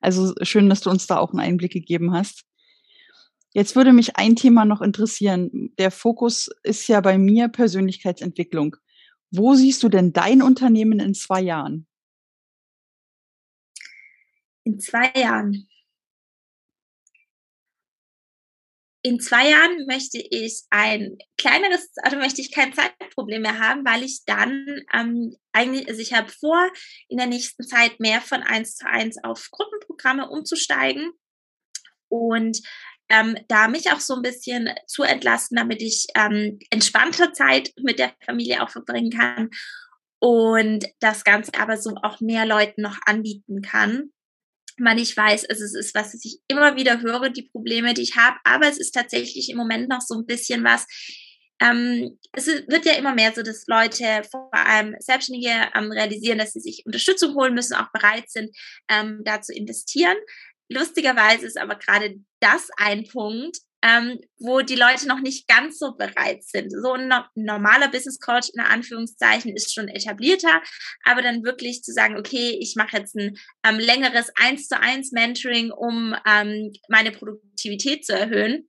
Also 0.02 0.34
schön, 0.42 0.68
dass 0.70 0.82
du 0.82 0.90
uns 0.90 1.08
da 1.08 1.20
auch 1.20 1.32
einen 1.32 1.40
Einblick 1.40 1.72
gegeben 1.72 2.14
hast. 2.14 2.49
Jetzt 3.52 3.76
würde 3.76 3.94
mich 3.94 4.16
ein 4.16 4.36
Thema 4.36 4.66
noch 4.66 4.82
interessieren. 4.82 5.74
Der 5.80 5.92
Fokus 5.92 6.50
ist 6.64 6.88
ja 6.88 7.02
bei 7.02 7.18
mir 7.18 7.48
Persönlichkeitsentwicklung. 7.48 8.76
Wo 9.32 9.56
siehst 9.56 9.82
du 9.84 9.90
denn 9.90 10.14
dein 10.14 10.42
Unternehmen 10.42 11.00
in 11.00 11.14
zwei 11.14 11.42
Jahren? 11.42 11.88
In 14.64 14.80
zwei 14.80 15.12
Jahren. 15.16 15.68
In 19.02 19.20
zwei 19.20 19.50
Jahren 19.50 19.86
möchte 19.88 20.20
ich 20.20 20.64
ein 20.70 21.18
kleineres, 21.38 21.90
also 22.04 22.18
möchte 22.18 22.42
ich 22.42 22.52
kein 22.52 22.74
Zeitproblem 22.74 23.44
mehr 23.44 23.58
haben, 23.58 23.86
weil 23.86 24.04
ich 24.04 24.26
dann 24.26 24.84
ähm, 24.94 25.36
eigentlich, 25.54 25.88
also 25.88 26.02
ich 26.02 26.14
habe 26.14 26.30
vor, 26.30 26.70
in 27.08 27.18
der 27.18 27.28
nächsten 27.28 27.64
Zeit 27.64 28.00
mehr 28.00 28.20
von 28.20 28.44
eins 28.44 28.76
zu 28.76 28.86
eins 28.86 29.18
auf 29.24 29.50
Gruppenprogramme 29.52 30.30
umzusteigen 30.30 31.14
und 32.10 32.62
ähm, 33.10 33.38
da 33.48 33.68
mich 33.68 33.92
auch 33.92 34.00
so 34.00 34.16
ein 34.16 34.22
bisschen 34.22 34.70
zu 34.88 35.04
entlasten, 35.04 35.58
damit 35.58 35.82
ich 35.82 36.08
ähm, 36.16 36.60
entspannter 36.70 37.34
Zeit 37.34 37.72
mit 37.82 38.00
der 38.00 38.14
Familie 38.26 38.62
auch 38.64 38.70
verbringen 38.70 39.12
kann 39.12 39.50
und 40.20 40.86
das 41.00 41.24
Ganze 41.24 41.54
aber 41.58 41.78
so 41.78 41.96
auch 42.04 42.20
mehr 42.22 42.46
Leuten 42.46 42.82
noch 42.82 42.98
anbieten 43.06 43.62
kann. 43.62 44.12
Weil 44.82 45.00
ich 45.00 45.16
weiß, 45.16 45.44
es 45.50 45.60
ist 45.60 45.94
was 45.94 46.14
ich 46.14 46.40
immer 46.48 46.78
wieder 46.78 47.02
höre, 47.02 47.30
die 47.30 47.50
Probleme, 47.52 47.94
die 47.94 48.04
ich 48.04 48.16
habe, 48.16 48.38
aber 48.46 48.68
es 48.68 48.78
ist 48.78 48.92
tatsächlich 48.92 49.50
im 49.50 49.58
Moment 49.58 49.90
noch 49.90 50.02
so 50.02 50.16
ein 50.16 50.26
bisschen 50.26 50.64
was, 50.64 50.86
ähm, 51.62 52.18
es 52.32 52.48
wird 52.48 52.86
ja 52.86 52.94
immer 52.94 53.14
mehr 53.14 53.34
so, 53.34 53.44
dass 53.44 53.68
Leute, 53.68 54.24
vor 54.32 54.50
allem 54.54 54.96
Selbstständige, 55.00 55.70
ähm, 55.76 55.92
realisieren, 55.92 56.38
dass 56.38 56.54
sie 56.54 56.62
sich 56.62 56.84
Unterstützung 56.86 57.36
holen 57.36 57.54
müssen, 57.54 57.76
auch 57.76 57.92
bereit 57.92 58.30
sind, 58.30 58.56
ähm, 58.90 59.22
da 59.26 59.42
zu 59.42 59.54
investieren. 59.54 60.16
Lustigerweise 60.70 61.46
ist 61.46 61.58
aber 61.58 61.76
gerade 61.76 62.16
das 62.40 62.70
ein 62.78 63.06
Punkt, 63.08 63.58
ähm, 63.82 64.20
wo 64.40 64.62
die 64.62 64.76
Leute 64.76 65.08
noch 65.08 65.22
nicht 65.22 65.48
ganz 65.48 65.80
so 65.80 65.94
bereit 65.96 66.44
sind. 66.44 66.72
So 66.72 66.94
ein 66.94 67.08
no 67.08 67.24
normaler 67.36 67.90
Business 67.90 68.20
Coach 68.20 68.50
in 68.54 68.60
Anführungszeichen 68.62 69.56
ist 69.56 69.74
schon 69.74 69.88
etablierter, 69.88 70.62
aber 71.04 71.22
dann 71.22 71.44
wirklich 71.44 71.82
zu 71.82 71.94
sagen, 71.94 72.18
okay, 72.18 72.58
ich 72.60 72.76
mache 72.76 72.98
jetzt 72.98 73.16
ein 73.16 73.38
ähm, 73.66 73.80
längeres 73.80 74.32
eins 74.36 74.68
zu 74.68 74.80
eins 74.80 75.12
Mentoring, 75.12 75.72
um 75.72 76.16
ähm, 76.28 76.74
meine 76.90 77.12
Produktivität 77.12 78.06
zu 78.06 78.14
erhöhen. 78.14 78.68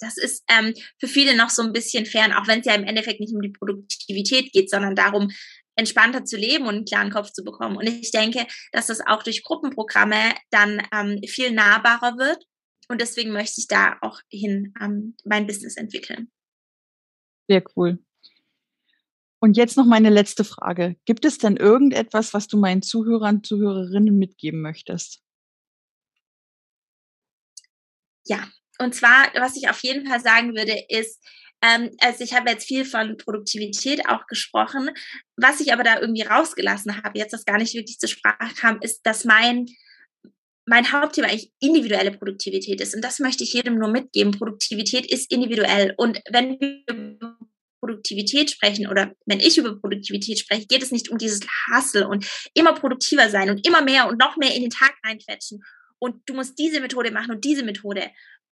Das 0.00 0.16
ist 0.16 0.44
ähm, 0.48 0.74
für 1.00 1.08
viele 1.08 1.34
noch 1.34 1.50
so 1.50 1.62
ein 1.62 1.72
bisschen 1.72 2.06
fern, 2.06 2.32
auch 2.32 2.46
wenn 2.46 2.60
es 2.60 2.66
ja 2.66 2.74
im 2.74 2.84
Endeffekt 2.84 3.20
nicht 3.20 3.34
um 3.34 3.40
die 3.40 3.48
Produktivität 3.48 4.52
geht, 4.52 4.70
sondern 4.70 4.94
darum, 4.94 5.30
entspannter 5.74 6.24
zu 6.24 6.36
leben 6.36 6.66
und 6.66 6.74
einen 6.74 6.84
klaren 6.84 7.10
Kopf 7.10 7.30
zu 7.30 7.44
bekommen. 7.44 7.76
Und 7.76 7.88
ich 7.88 8.10
denke, 8.10 8.46
dass 8.72 8.88
das 8.88 9.00
auch 9.00 9.22
durch 9.22 9.44
Gruppenprogramme 9.44 10.34
dann 10.50 10.82
ähm, 10.92 11.20
viel 11.26 11.52
nahbarer 11.52 12.18
wird 12.18 12.44
und 12.88 13.00
deswegen 13.00 13.32
möchte 13.32 13.60
ich 13.60 13.68
da 13.68 13.98
auch 14.00 14.20
hin 14.30 14.74
ähm, 14.80 15.16
mein 15.24 15.46
Business 15.46 15.76
entwickeln. 15.76 16.30
Sehr 17.48 17.62
cool. 17.76 17.98
Und 19.40 19.56
jetzt 19.56 19.76
noch 19.76 19.86
meine 19.86 20.10
letzte 20.10 20.42
Frage. 20.42 20.96
Gibt 21.04 21.24
es 21.24 21.38
denn 21.38 21.56
irgendetwas, 21.56 22.34
was 22.34 22.48
du 22.48 22.58
meinen 22.58 22.82
Zuhörern, 22.82 23.44
Zuhörerinnen 23.44 24.18
mitgeben 24.18 24.60
möchtest? 24.60 25.22
Ja, 28.26 28.48
und 28.78 28.94
zwar, 28.94 29.32
was 29.34 29.56
ich 29.56 29.68
auf 29.70 29.82
jeden 29.82 30.06
Fall 30.06 30.20
sagen 30.20 30.54
würde, 30.54 30.74
ist, 30.88 31.24
ähm, 31.62 31.90
also 32.00 32.22
ich 32.22 32.34
habe 32.34 32.50
jetzt 32.50 32.66
viel 32.66 32.84
von 32.84 33.16
Produktivität 33.16 34.08
auch 34.08 34.26
gesprochen. 34.26 34.90
Was 35.36 35.60
ich 35.60 35.72
aber 35.72 35.82
da 35.82 36.00
irgendwie 36.00 36.22
rausgelassen 36.22 37.02
habe, 37.02 37.18
jetzt 37.18 37.32
das 37.32 37.44
gar 37.44 37.58
nicht 37.58 37.74
wirklich 37.74 37.98
zur 37.98 38.08
Sprache 38.08 38.54
kam, 38.54 38.80
ist, 38.80 39.02
dass 39.02 39.24
mein 39.24 39.66
mein 40.68 40.92
Hauptthema 40.92 41.28
eigentlich 41.28 41.50
individuelle 41.60 42.12
Produktivität 42.12 42.80
ist. 42.80 42.94
Und 42.94 43.02
das 43.02 43.18
möchte 43.18 43.42
ich 43.42 43.54
jedem 43.54 43.76
nur 43.78 43.88
mitgeben. 43.88 44.32
Produktivität 44.32 45.10
ist 45.10 45.32
individuell. 45.32 45.94
Und 45.96 46.20
wenn 46.30 46.60
wir 46.60 46.82
über 46.88 47.38
Produktivität 47.80 48.50
sprechen 48.50 48.86
oder 48.86 49.14
wenn 49.24 49.40
ich 49.40 49.56
über 49.56 49.78
Produktivität 49.80 50.38
spreche, 50.38 50.66
geht 50.66 50.82
es 50.82 50.92
nicht 50.92 51.08
um 51.08 51.18
dieses 51.18 51.40
Hustle 51.72 52.06
und 52.06 52.26
immer 52.54 52.74
produktiver 52.74 53.30
sein 53.30 53.50
und 53.50 53.66
immer 53.66 53.82
mehr 53.82 54.08
und 54.08 54.18
noch 54.18 54.36
mehr 54.36 54.54
in 54.54 54.62
den 54.62 54.70
Tag 54.70 54.94
reinquetschen. 55.04 55.62
Und 55.98 56.22
du 56.26 56.34
musst 56.34 56.58
diese 56.58 56.80
Methode 56.80 57.10
machen 57.10 57.32
und 57.32 57.44
diese 57.44 57.64
Methode 57.64 58.10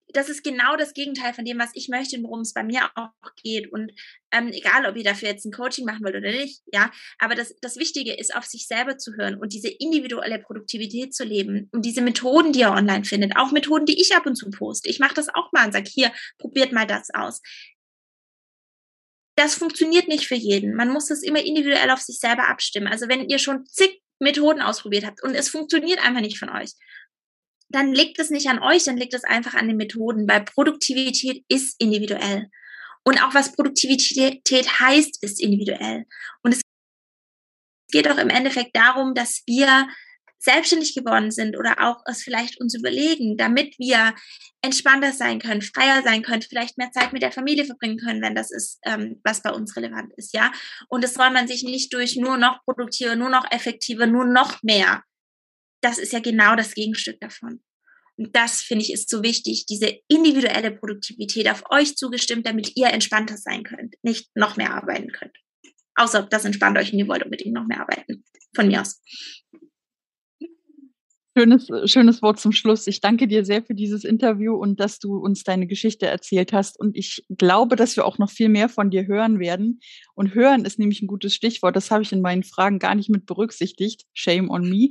das 0.08 0.28
ist 0.28 0.44
genau 0.44 0.76
das 0.76 0.94
Gegenteil 0.94 1.34
von 1.34 1.44
dem, 1.44 1.58
was 1.58 1.70
ich 1.75 1.88
möchte 1.88 2.16
und 2.16 2.25
worum 2.25 2.40
es 2.40 2.52
bei 2.52 2.62
mir 2.62 2.90
auch 2.94 3.11
geht. 3.42 3.73
Und 3.73 3.92
ähm, 4.32 4.49
egal, 4.49 4.87
ob 4.87 4.96
ihr 4.96 5.04
dafür 5.04 5.28
jetzt 5.28 5.44
ein 5.44 5.52
Coaching 5.52 5.84
machen 5.84 6.04
wollt 6.04 6.14
oder 6.14 6.30
nicht, 6.30 6.62
ja, 6.73 6.90
aber 7.18 7.34
das, 7.34 7.54
das 7.61 7.76
Wichtige 7.76 8.14
ist, 8.14 8.34
auf 8.34 8.44
sich 8.44 8.66
selber 8.66 8.99
zu 8.99 9.14
hören 9.14 9.37
und 9.37 9.52
diese 9.52 9.68
individuelle 9.68 10.38
Produktivität 10.38 11.14
zu 11.14 11.25
leben 11.25 11.68
und 11.73 11.84
diese 11.84 12.02
Methoden, 12.02 12.52
die 12.52 12.61
ihr 12.61 12.70
online 12.70 13.04
findet, 13.04 13.37
auch 13.37 13.50
Methoden, 13.50 13.87
die 13.87 14.00
ich 14.00 14.14
ab 14.14 14.26
und 14.26 14.37
zu 14.37 14.50
poste. 14.50 14.88
Ich 14.88 15.00
mache 15.00 15.14
das 15.14 15.28
auch 15.28 15.50
mal 15.52 15.66
und 15.66 15.73
sage, 15.73 15.90
hier, 15.90 16.12
probiert 16.38 16.73
mal 16.73 16.87
das 16.87 17.08
aus. 17.12 17.40
Das 19.37 19.56
funktioniert 19.56 20.06
nicht 20.06 20.28
für 20.28 20.37
jeden. 20.37 20.75
Man 20.75 20.90
muss 20.90 21.06
das 21.06 21.23
immer 21.23 21.44
individuell 21.44 21.90
auf 21.90 22.00
sich 22.00 22.20
selber 22.20 22.49
abstimmen. 22.49 22.87
Also 22.87 23.08
wenn 23.08 23.28
ihr 23.28 23.38
schon 23.38 23.66
zig 23.66 24.00
Methoden 24.20 24.62
ausprobiert 24.62 25.04
habt 25.04 25.23
und 25.25 25.34
es 25.34 25.49
funktioniert 25.49 26.04
einfach 26.04 26.20
nicht 26.20 26.38
von 26.38 26.50
euch, 26.50 26.70
dann 27.75 27.93
liegt 27.93 28.19
es 28.19 28.31
nicht 28.31 28.49
an 28.49 28.62
euch, 28.62 28.85
dann 28.85 28.97
liegt 28.97 29.14
es 29.14 29.25
einfach 29.25 29.54
an 29.54 29.69
den 29.69 29.76
Methoden, 29.76 30.28
weil 30.28 30.45
Produktivität 30.45 31.45
ist 31.49 31.81
individuell. 31.81 32.49
Und 33.04 33.23
auch 33.23 33.35
was 33.35 33.52
Produktivität 33.52 34.81
heißt, 34.81 35.23
ist 35.23 35.40
individuell. 35.40 36.04
Und 36.43 36.54
es 36.54 36.62
geht 37.90 38.11
auch 38.11 38.19
im 38.19 38.31
Endeffekt 38.31 38.75
darum, 38.75 39.14
dass 39.14 39.43
wir 39.47 39.88
selbstständig 40.38 40.95
geworden 40.95 41.31
sind 41.31 41.57
oder 41.57 41.76
auch 41.81 42.02
es 42.07 42.23
vielleicht 42.23 42.61
uns 42.61 42.75
überlegen, 42.75 43.37
damit 43.37 43.78
wir 43.78 44.14
entspannter 44.62 45.12
sein 45.12 45.38
können, 45.38 45.62
freier 45.62 46.02
sein 46.02 46.23
können, 46.23 46.43
vielleicht 46.43 46.76
mehr 46.76 46.90
Zeit 46.93 47.12
mit 47.12 47.23
der 47.23 47.33
Familie 47.33 47.64
verbringen 47.64 47.99
können, 47.99 48.23
wenn 48.23 48.35
das 48.35 48.50
ist, 48.50 48.78
ähm, 48.85 49.21
was 49.25 49.43
bei 49.43 49.50
uns 49.50 49.75
relevant 49.75 50.12
ist, 50.16 50.35
ja. 50.35 50.52
Und 50.88 51.02
das 51.02 51.14
soll 51.14 51.31
man 51.31 51.49
sich 51.49 51.62
nicht 51.62 51.93
durch 51.95 52.16
nur 52.16 52.37
noch 52.37 52.62
produktiver, 52.64 53.16
nur 53.16 53.31
noch 53.31 53.50
effektiver, 53.50 54.07
nur 54.07 54.26
noch 54.26 54.62
mehr 54.62 55.02
das 55.85 55.99
ist 55.99 56.12
ja 56.12 56.21
genau 56.21 56.57
das 56.57 56.75
Gegenstück 56.75 57.21
davon. 57.21 57.62
Und 58.17 58.35
das 58.35 58.62
finde 58.62 58.85
ich 58.85 58.93
ist 58.93 59.11
so 59.11 59.23
wichtig, 59.23 59.67
diese 59.67 59.99
individuelle 60.09 60.71
Produktivität 60.71 61.50
auf 61.50 61.64
euch 61.71 61.97
zugestimmt, 61.97 62.47
damit 62.47 62.76
ihr 62.76 62.88
entspannter 62.88 63.37
sein 63.37 63.65
könnt, 63.65 63.97
nicht 64.02 64.30
noch 64.37 64.56
mehr 64.56 64.73
arbeiten 64.73 65.11
könnt. 65.11 65.37
Außer 65.97 66.23
das 66.23 66.45
entspannt 66.45 66.78
euch 66.78 66.93
und 66.93 66.99
ihr 66.99 67.08
wollt 67.08 67.25
unbedingt 67.25 67.54
noch 67.54 67.67
mehr 67.67 67.80
arbeiten. 67.80 68.25
Von 68.54 68.69
mir 68.69 68.80
aus. 68.80 69.00
Schönes, 71.36 71.68
schönes 71.86 72.23
Wort 72.23 72.38
zum 72.38 72.52
Schluss. 72.52 72.86
Ich 72.86 73.00
danke 73.00 73.26
dir 73.26 73.44
sehr 73.44 73.60
für 73.64 73.75
dieses 73.75 74.04
Interview 74.04 74.54
und 74.54 74.78
dass 74.78 75.00
du 75.00 75.16
uns 75.16 75.42
deine 75.42 75.66
Geschichte 75.66 76.06
erzählt 76.06 76.52
hast. 76.52 76.78
Und 76.78 76.97
ich 76.97 77.25
glaube, 77.28 77.75
dass 77.75 77.97
wir 77.97 78.04
auch 78.04 78.18
noch 78.18 78.30
viel 78.30 78.49
mehr 78.49 78.68
von 78.68 78.88
dir 78.88 79.08
hören 79.08 79.40
werden. 79.40 79.80
Und 80.14 80.34
hören 80.34 80.64
ist 80.64 80.78
nämlich 80.78 81.02
ein 81.02 81.08
gutes 81.08 81.34
Stichwort. 81.34 81.75
Das 81.75 81.90
habe 81.90 82.04
ich 82.04 82.12
in 82.12 82.20
meinen 82.20 82.44
Fragen 82.44 82.78
gar 82.78 82.94
nicht 82.94 83.10
mit 83.10 83.26
berücksichtigt. 83.26 84.04
Shame 84.12 84.49
on 84.49 84.70
me. 84.70 84.90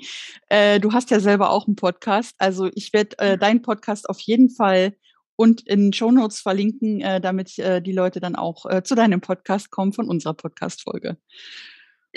Äh, 0.50 0.82
du 0.82 0.92
hast 0.92 1.12
ja 1.12 1.22
selber 1.22 1.50
auch 1.50 1.66
einen 1.66 1.78
Podcast. 1.78 2.36
Also 2.40 2.70
ich 2.76 2.92
werde 2.92 3.18
äh, 3.20 3.38
deinen 3.38 3.62
Podcast 3.62 4.10
auf 4.10 4.20
jeden 4.20 4.50
Fall 4.50 4.98
und 5.38 5.66
in 5.66 5.94
Show 5.94 6.12
Notes 6.12 6.42
verlinken, 6.42 7.00
äh, 7.00 7.22
damit 7.22 7.58
äh, 7.58 7.82
die 7.82 7.94
Leute 7.94 8.20
dann 8.20 8.36
auch 8.36 8.66
äh, 8.66 8.84
zu 8.84 8.96
deinem 8.96 9.22
Podcast 9.22 9.72
kommen 9.72 9.94
von 9.94 10.10
unserer 10.10 10.34
Podcast-Folge. 10.34 11.18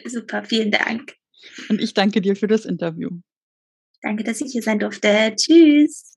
Super, 0.04 0.42
vielen 0.42 0.72
Dank. 0.72 1.14
Und 1.68 1.80
ich 1.80 1.94
danke 1.94 2.20
dir 2.20 2.34
für 2.34 2.48
das 2.48 2.64
Interview. 2.64 3.20
Danke, 4.06 4.22
dass 4.22 4.40
ich 4.40 4.52
hier 4.52 4.62
sein 4.62 4.78
durfte. 4.78 5.34
Tschüss. 5.34 6.14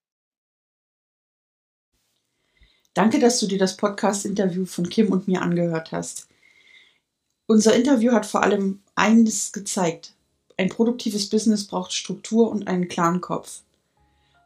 Danke, 2.93 3.17
dass 3.17 3.39
du 3.39 3.47
dir 3.47 3.57
das 3.57 3.77
Podcast-Interview 3.77 4.65
von 4.65 4.87
Kim 4.89 5.11
und 5.11 5.27
mir 5.27 5.41
angehört 5.41 5.91
hast. 5.91 6.27
Unser 7.47 7.75
Interview 7.75 8.11
hat 8.11 8.27
vor 8.27 8.43
allem 8.43 8.83
eines 8.93 9.51
gezeigt. 9.53 10.13
Ein 10.55 10.69
produktives 10.69 11.31
Business 11.31 11.65
braucht 11.65 11.91
Struktur 11.91 12.51
und 12.51 12.67
einen 12.67 12.89
klaren 12.89 13.21
Kopf. 13.21 13.63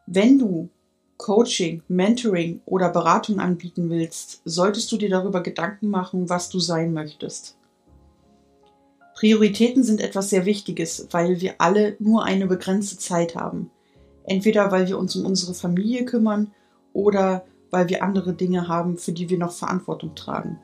Wenn 0.05 0.39
du 0.39 0.69
Coaching, 1.17 1.83
Mentoring 1.89 2.61
oder 2.65 2.87
Beratung 2.87 3.41
anbieten 3.41 3.89
willst, 3.89 4.41
solltest 4.45 4.89
du 4.89 4.95
dir 4.95 5.09
darüber 5.09 5.43
Gedanken 5.43 5.89
machen, 5.89 6.29
was 6.29 6.47
du 6.47 6.61
sein 6.61 6.93
möchtest. 6.93 7.57
Prioritäten 9.23 9.83
sind 9.83 10.01
etwas 10.01 10.31
sehr 10.31 10.45
Wichtiges, 10.45 11.07
weil 11.11 11.39
wir 11.39 11.53
alle 11.59 11.95
nur 11.97 12.25
eine 12.25 12.45
begrenzte 12.45 12.97
Zeit 12.97 13.35
haben. 13.35 13.71
Entweder 14.25 14.69
weil 14.69 14.89
wir 14.89 14.97
uns 14.97 15.15
um 15.15 15.25
unsere 15.25 15.53
Familie 15.53 16.03
kümmern 16.03 16.51
oder 16.91 17.45
weil 17.71 17.87
wir 17.87 18.03
andere 18.03 18.33
Dinge 18.33 18.67
haben, 18.67 18.97
für 18.97 19.13
die 19.13 19.29
wir 19.29 19.37
noch 19.37 19.53
Verantwortung 19.53 20.13
tragen. 20.13 20.59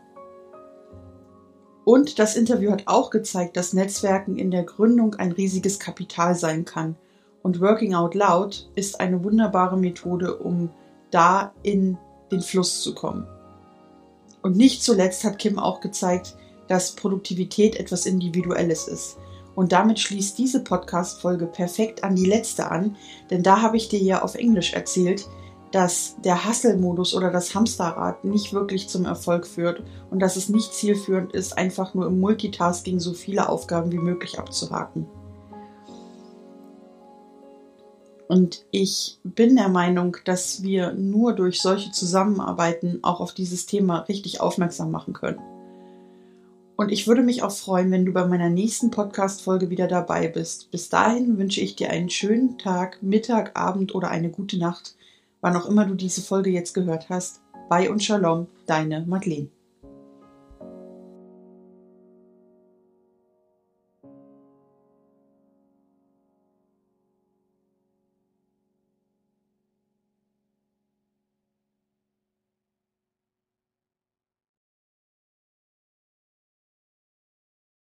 Und 1.85 2.19
das 2.19 2.35
Interview 2.35 2.69
hat 2.71 2.83
auch 2.87 3.11
gezeigt, 3.11 3.55
dass 3.55 3.71
Netzwerken 3.71 4.35
in 4.35 4.51
der 4.51 4.63
Gründung 4.63 5.15
ein 5.15 5.31
riesiges 5.31 5.79
Kapital 5.79 6.35
sein 6.35 6.65
kann. 6.65 6.97
Und 7.41 7.61
Working 7.61 7.95
Out 7.95 8.13
Loud 8.13 8.69
ist 8.75 8.99
eine 8.99 9.23
wunderbare 9.23 9.77
Methode, 9.77 10.35
um 10.35 10.69
da 11.11 11.53
in 11.63 11.97
den 12.29 12.41
Fluss 12.41 12.81
zu 12.81 12.93
kommen. 12.93 13.25
Und 14.41 14.57
nicht 14.57 14.83
zuletzt 14.83 15.23
hat 15.23 15.39
Kim 15.39 15.57
auch 15.57 15.79
gezeigt, 15.79 16.35
dass 16.69 16.95
Produktivität 16.95 17.75
etwas 17.75 18.05
Individuelles 18.05 18.87
ist. 18.87 19.17
Und 19.55 19.73
damit 19.73 19.99
schließt 19.99 20.37
diese 20.37 20.63
Podcast-Folge 20.63 21.45
perfekt 21.45 22.05
an 22.05 22.15
die 22.15 22.25
letzte 22.25 22.71
an, 22.71 22.95
denn 23.29 23.43
da 23.43 23.61
habe 23.61 23.75
ich 23.75 23.89
dir 23.89 23.99
ja 23.99 24.21
auf 24.21 24.35
Englisch 24.35 24.73
erzählt, 24.73 25.27
dass 25.71 26.15
der 26.23 26.47
Hustle-Modus 26.47 27.13
oder 27.13 27.29
das 27.29 27.53
Hamsterrad 27.53 28.23
nicht 28.23 28.53
wirklich 28.53 28.87
zum 28.87 29.05
Erfolg 29.05 29.45
führt 29.45 29.83
und 30.09 30.19
dass 30.19 30.35
es 30.35 30.49
nicht 30.49 30.73
zielführend 30.73 31.33
ist, 31.33 31.57
einfach 31.57 31.93
nur 31.93 32.07
im 32.07 32.19
Multitasking 32.19 32.99
so 32.99 33.13
viele 33.13 33.49
Aufgaben 33.49 33.91
wie 33.91 33.99
möglich 33.99 34.39
abzuhaken. 34.39 35.05
Und 38.27 38.63
ich 38.69 39.17
bin 39.23 39.55
der 39.55 39.69
Meinung, 39.69 40.17
dass 40.23 40.61
wir 40.61 40.93
nur 40.93 41.33
durch 41.33 41.61
solche 41.61 41.91
Zusammenarbeiten 41.91 42.99
auch 43.01 43.21
auf 43.21 43.33
dieses 43.33 43.65
Thema 43.65 43.99
richtig 44.01 44.39
aufmerksam 44.39 44.91
machen 44.91 45.13
können. 45.13 45.39
Und 46.79 46.93
ich 46.93 47.07
würde 47.07 47.23
mich 47.23 47.43
auch 47.43 47.51
freuen, 47.51 47.91
wenn 47.91 48.05
du 48.05 48.13
bei 48.13 48.25
meiner 48.25 48.49
nächsten 48.49 48.89
Podcast-Folge 48.89 49.69
wieder 49.69 49.89
dabei 49.89 50.29
bist. 50.29 50.71
Bis 50.71 50.87
dahin 50.87 51.37
wünsche 51.37 51.59
ich 51.59 51.75
dir 51.75 51.89
einen 51.89 52.09
schönen 52.09 52.57
Tag, 52.57 53.03
Mittag, 53.03 53.59
Abend 53.59 53.93
oder 53.93 54.09
eine 54.09 54.29
gute 54.29 54.57
Nacht, 54.57 54.95
wann 55.41 55.57
auch 55.57 55.65
immer 55.65 55.85
du 55.85 55.95
diese 55.95 56.21
Folge 56.21 56.51
jetzt 56.51 56.71
gehört 56.71 57.09
hast. 57.09 57.41
Bye 57.67 57.91
und 57.91 58.01
Shalom, 58.01 58.47
deine 58.65 59.01
Madeleine. 59.01 59.49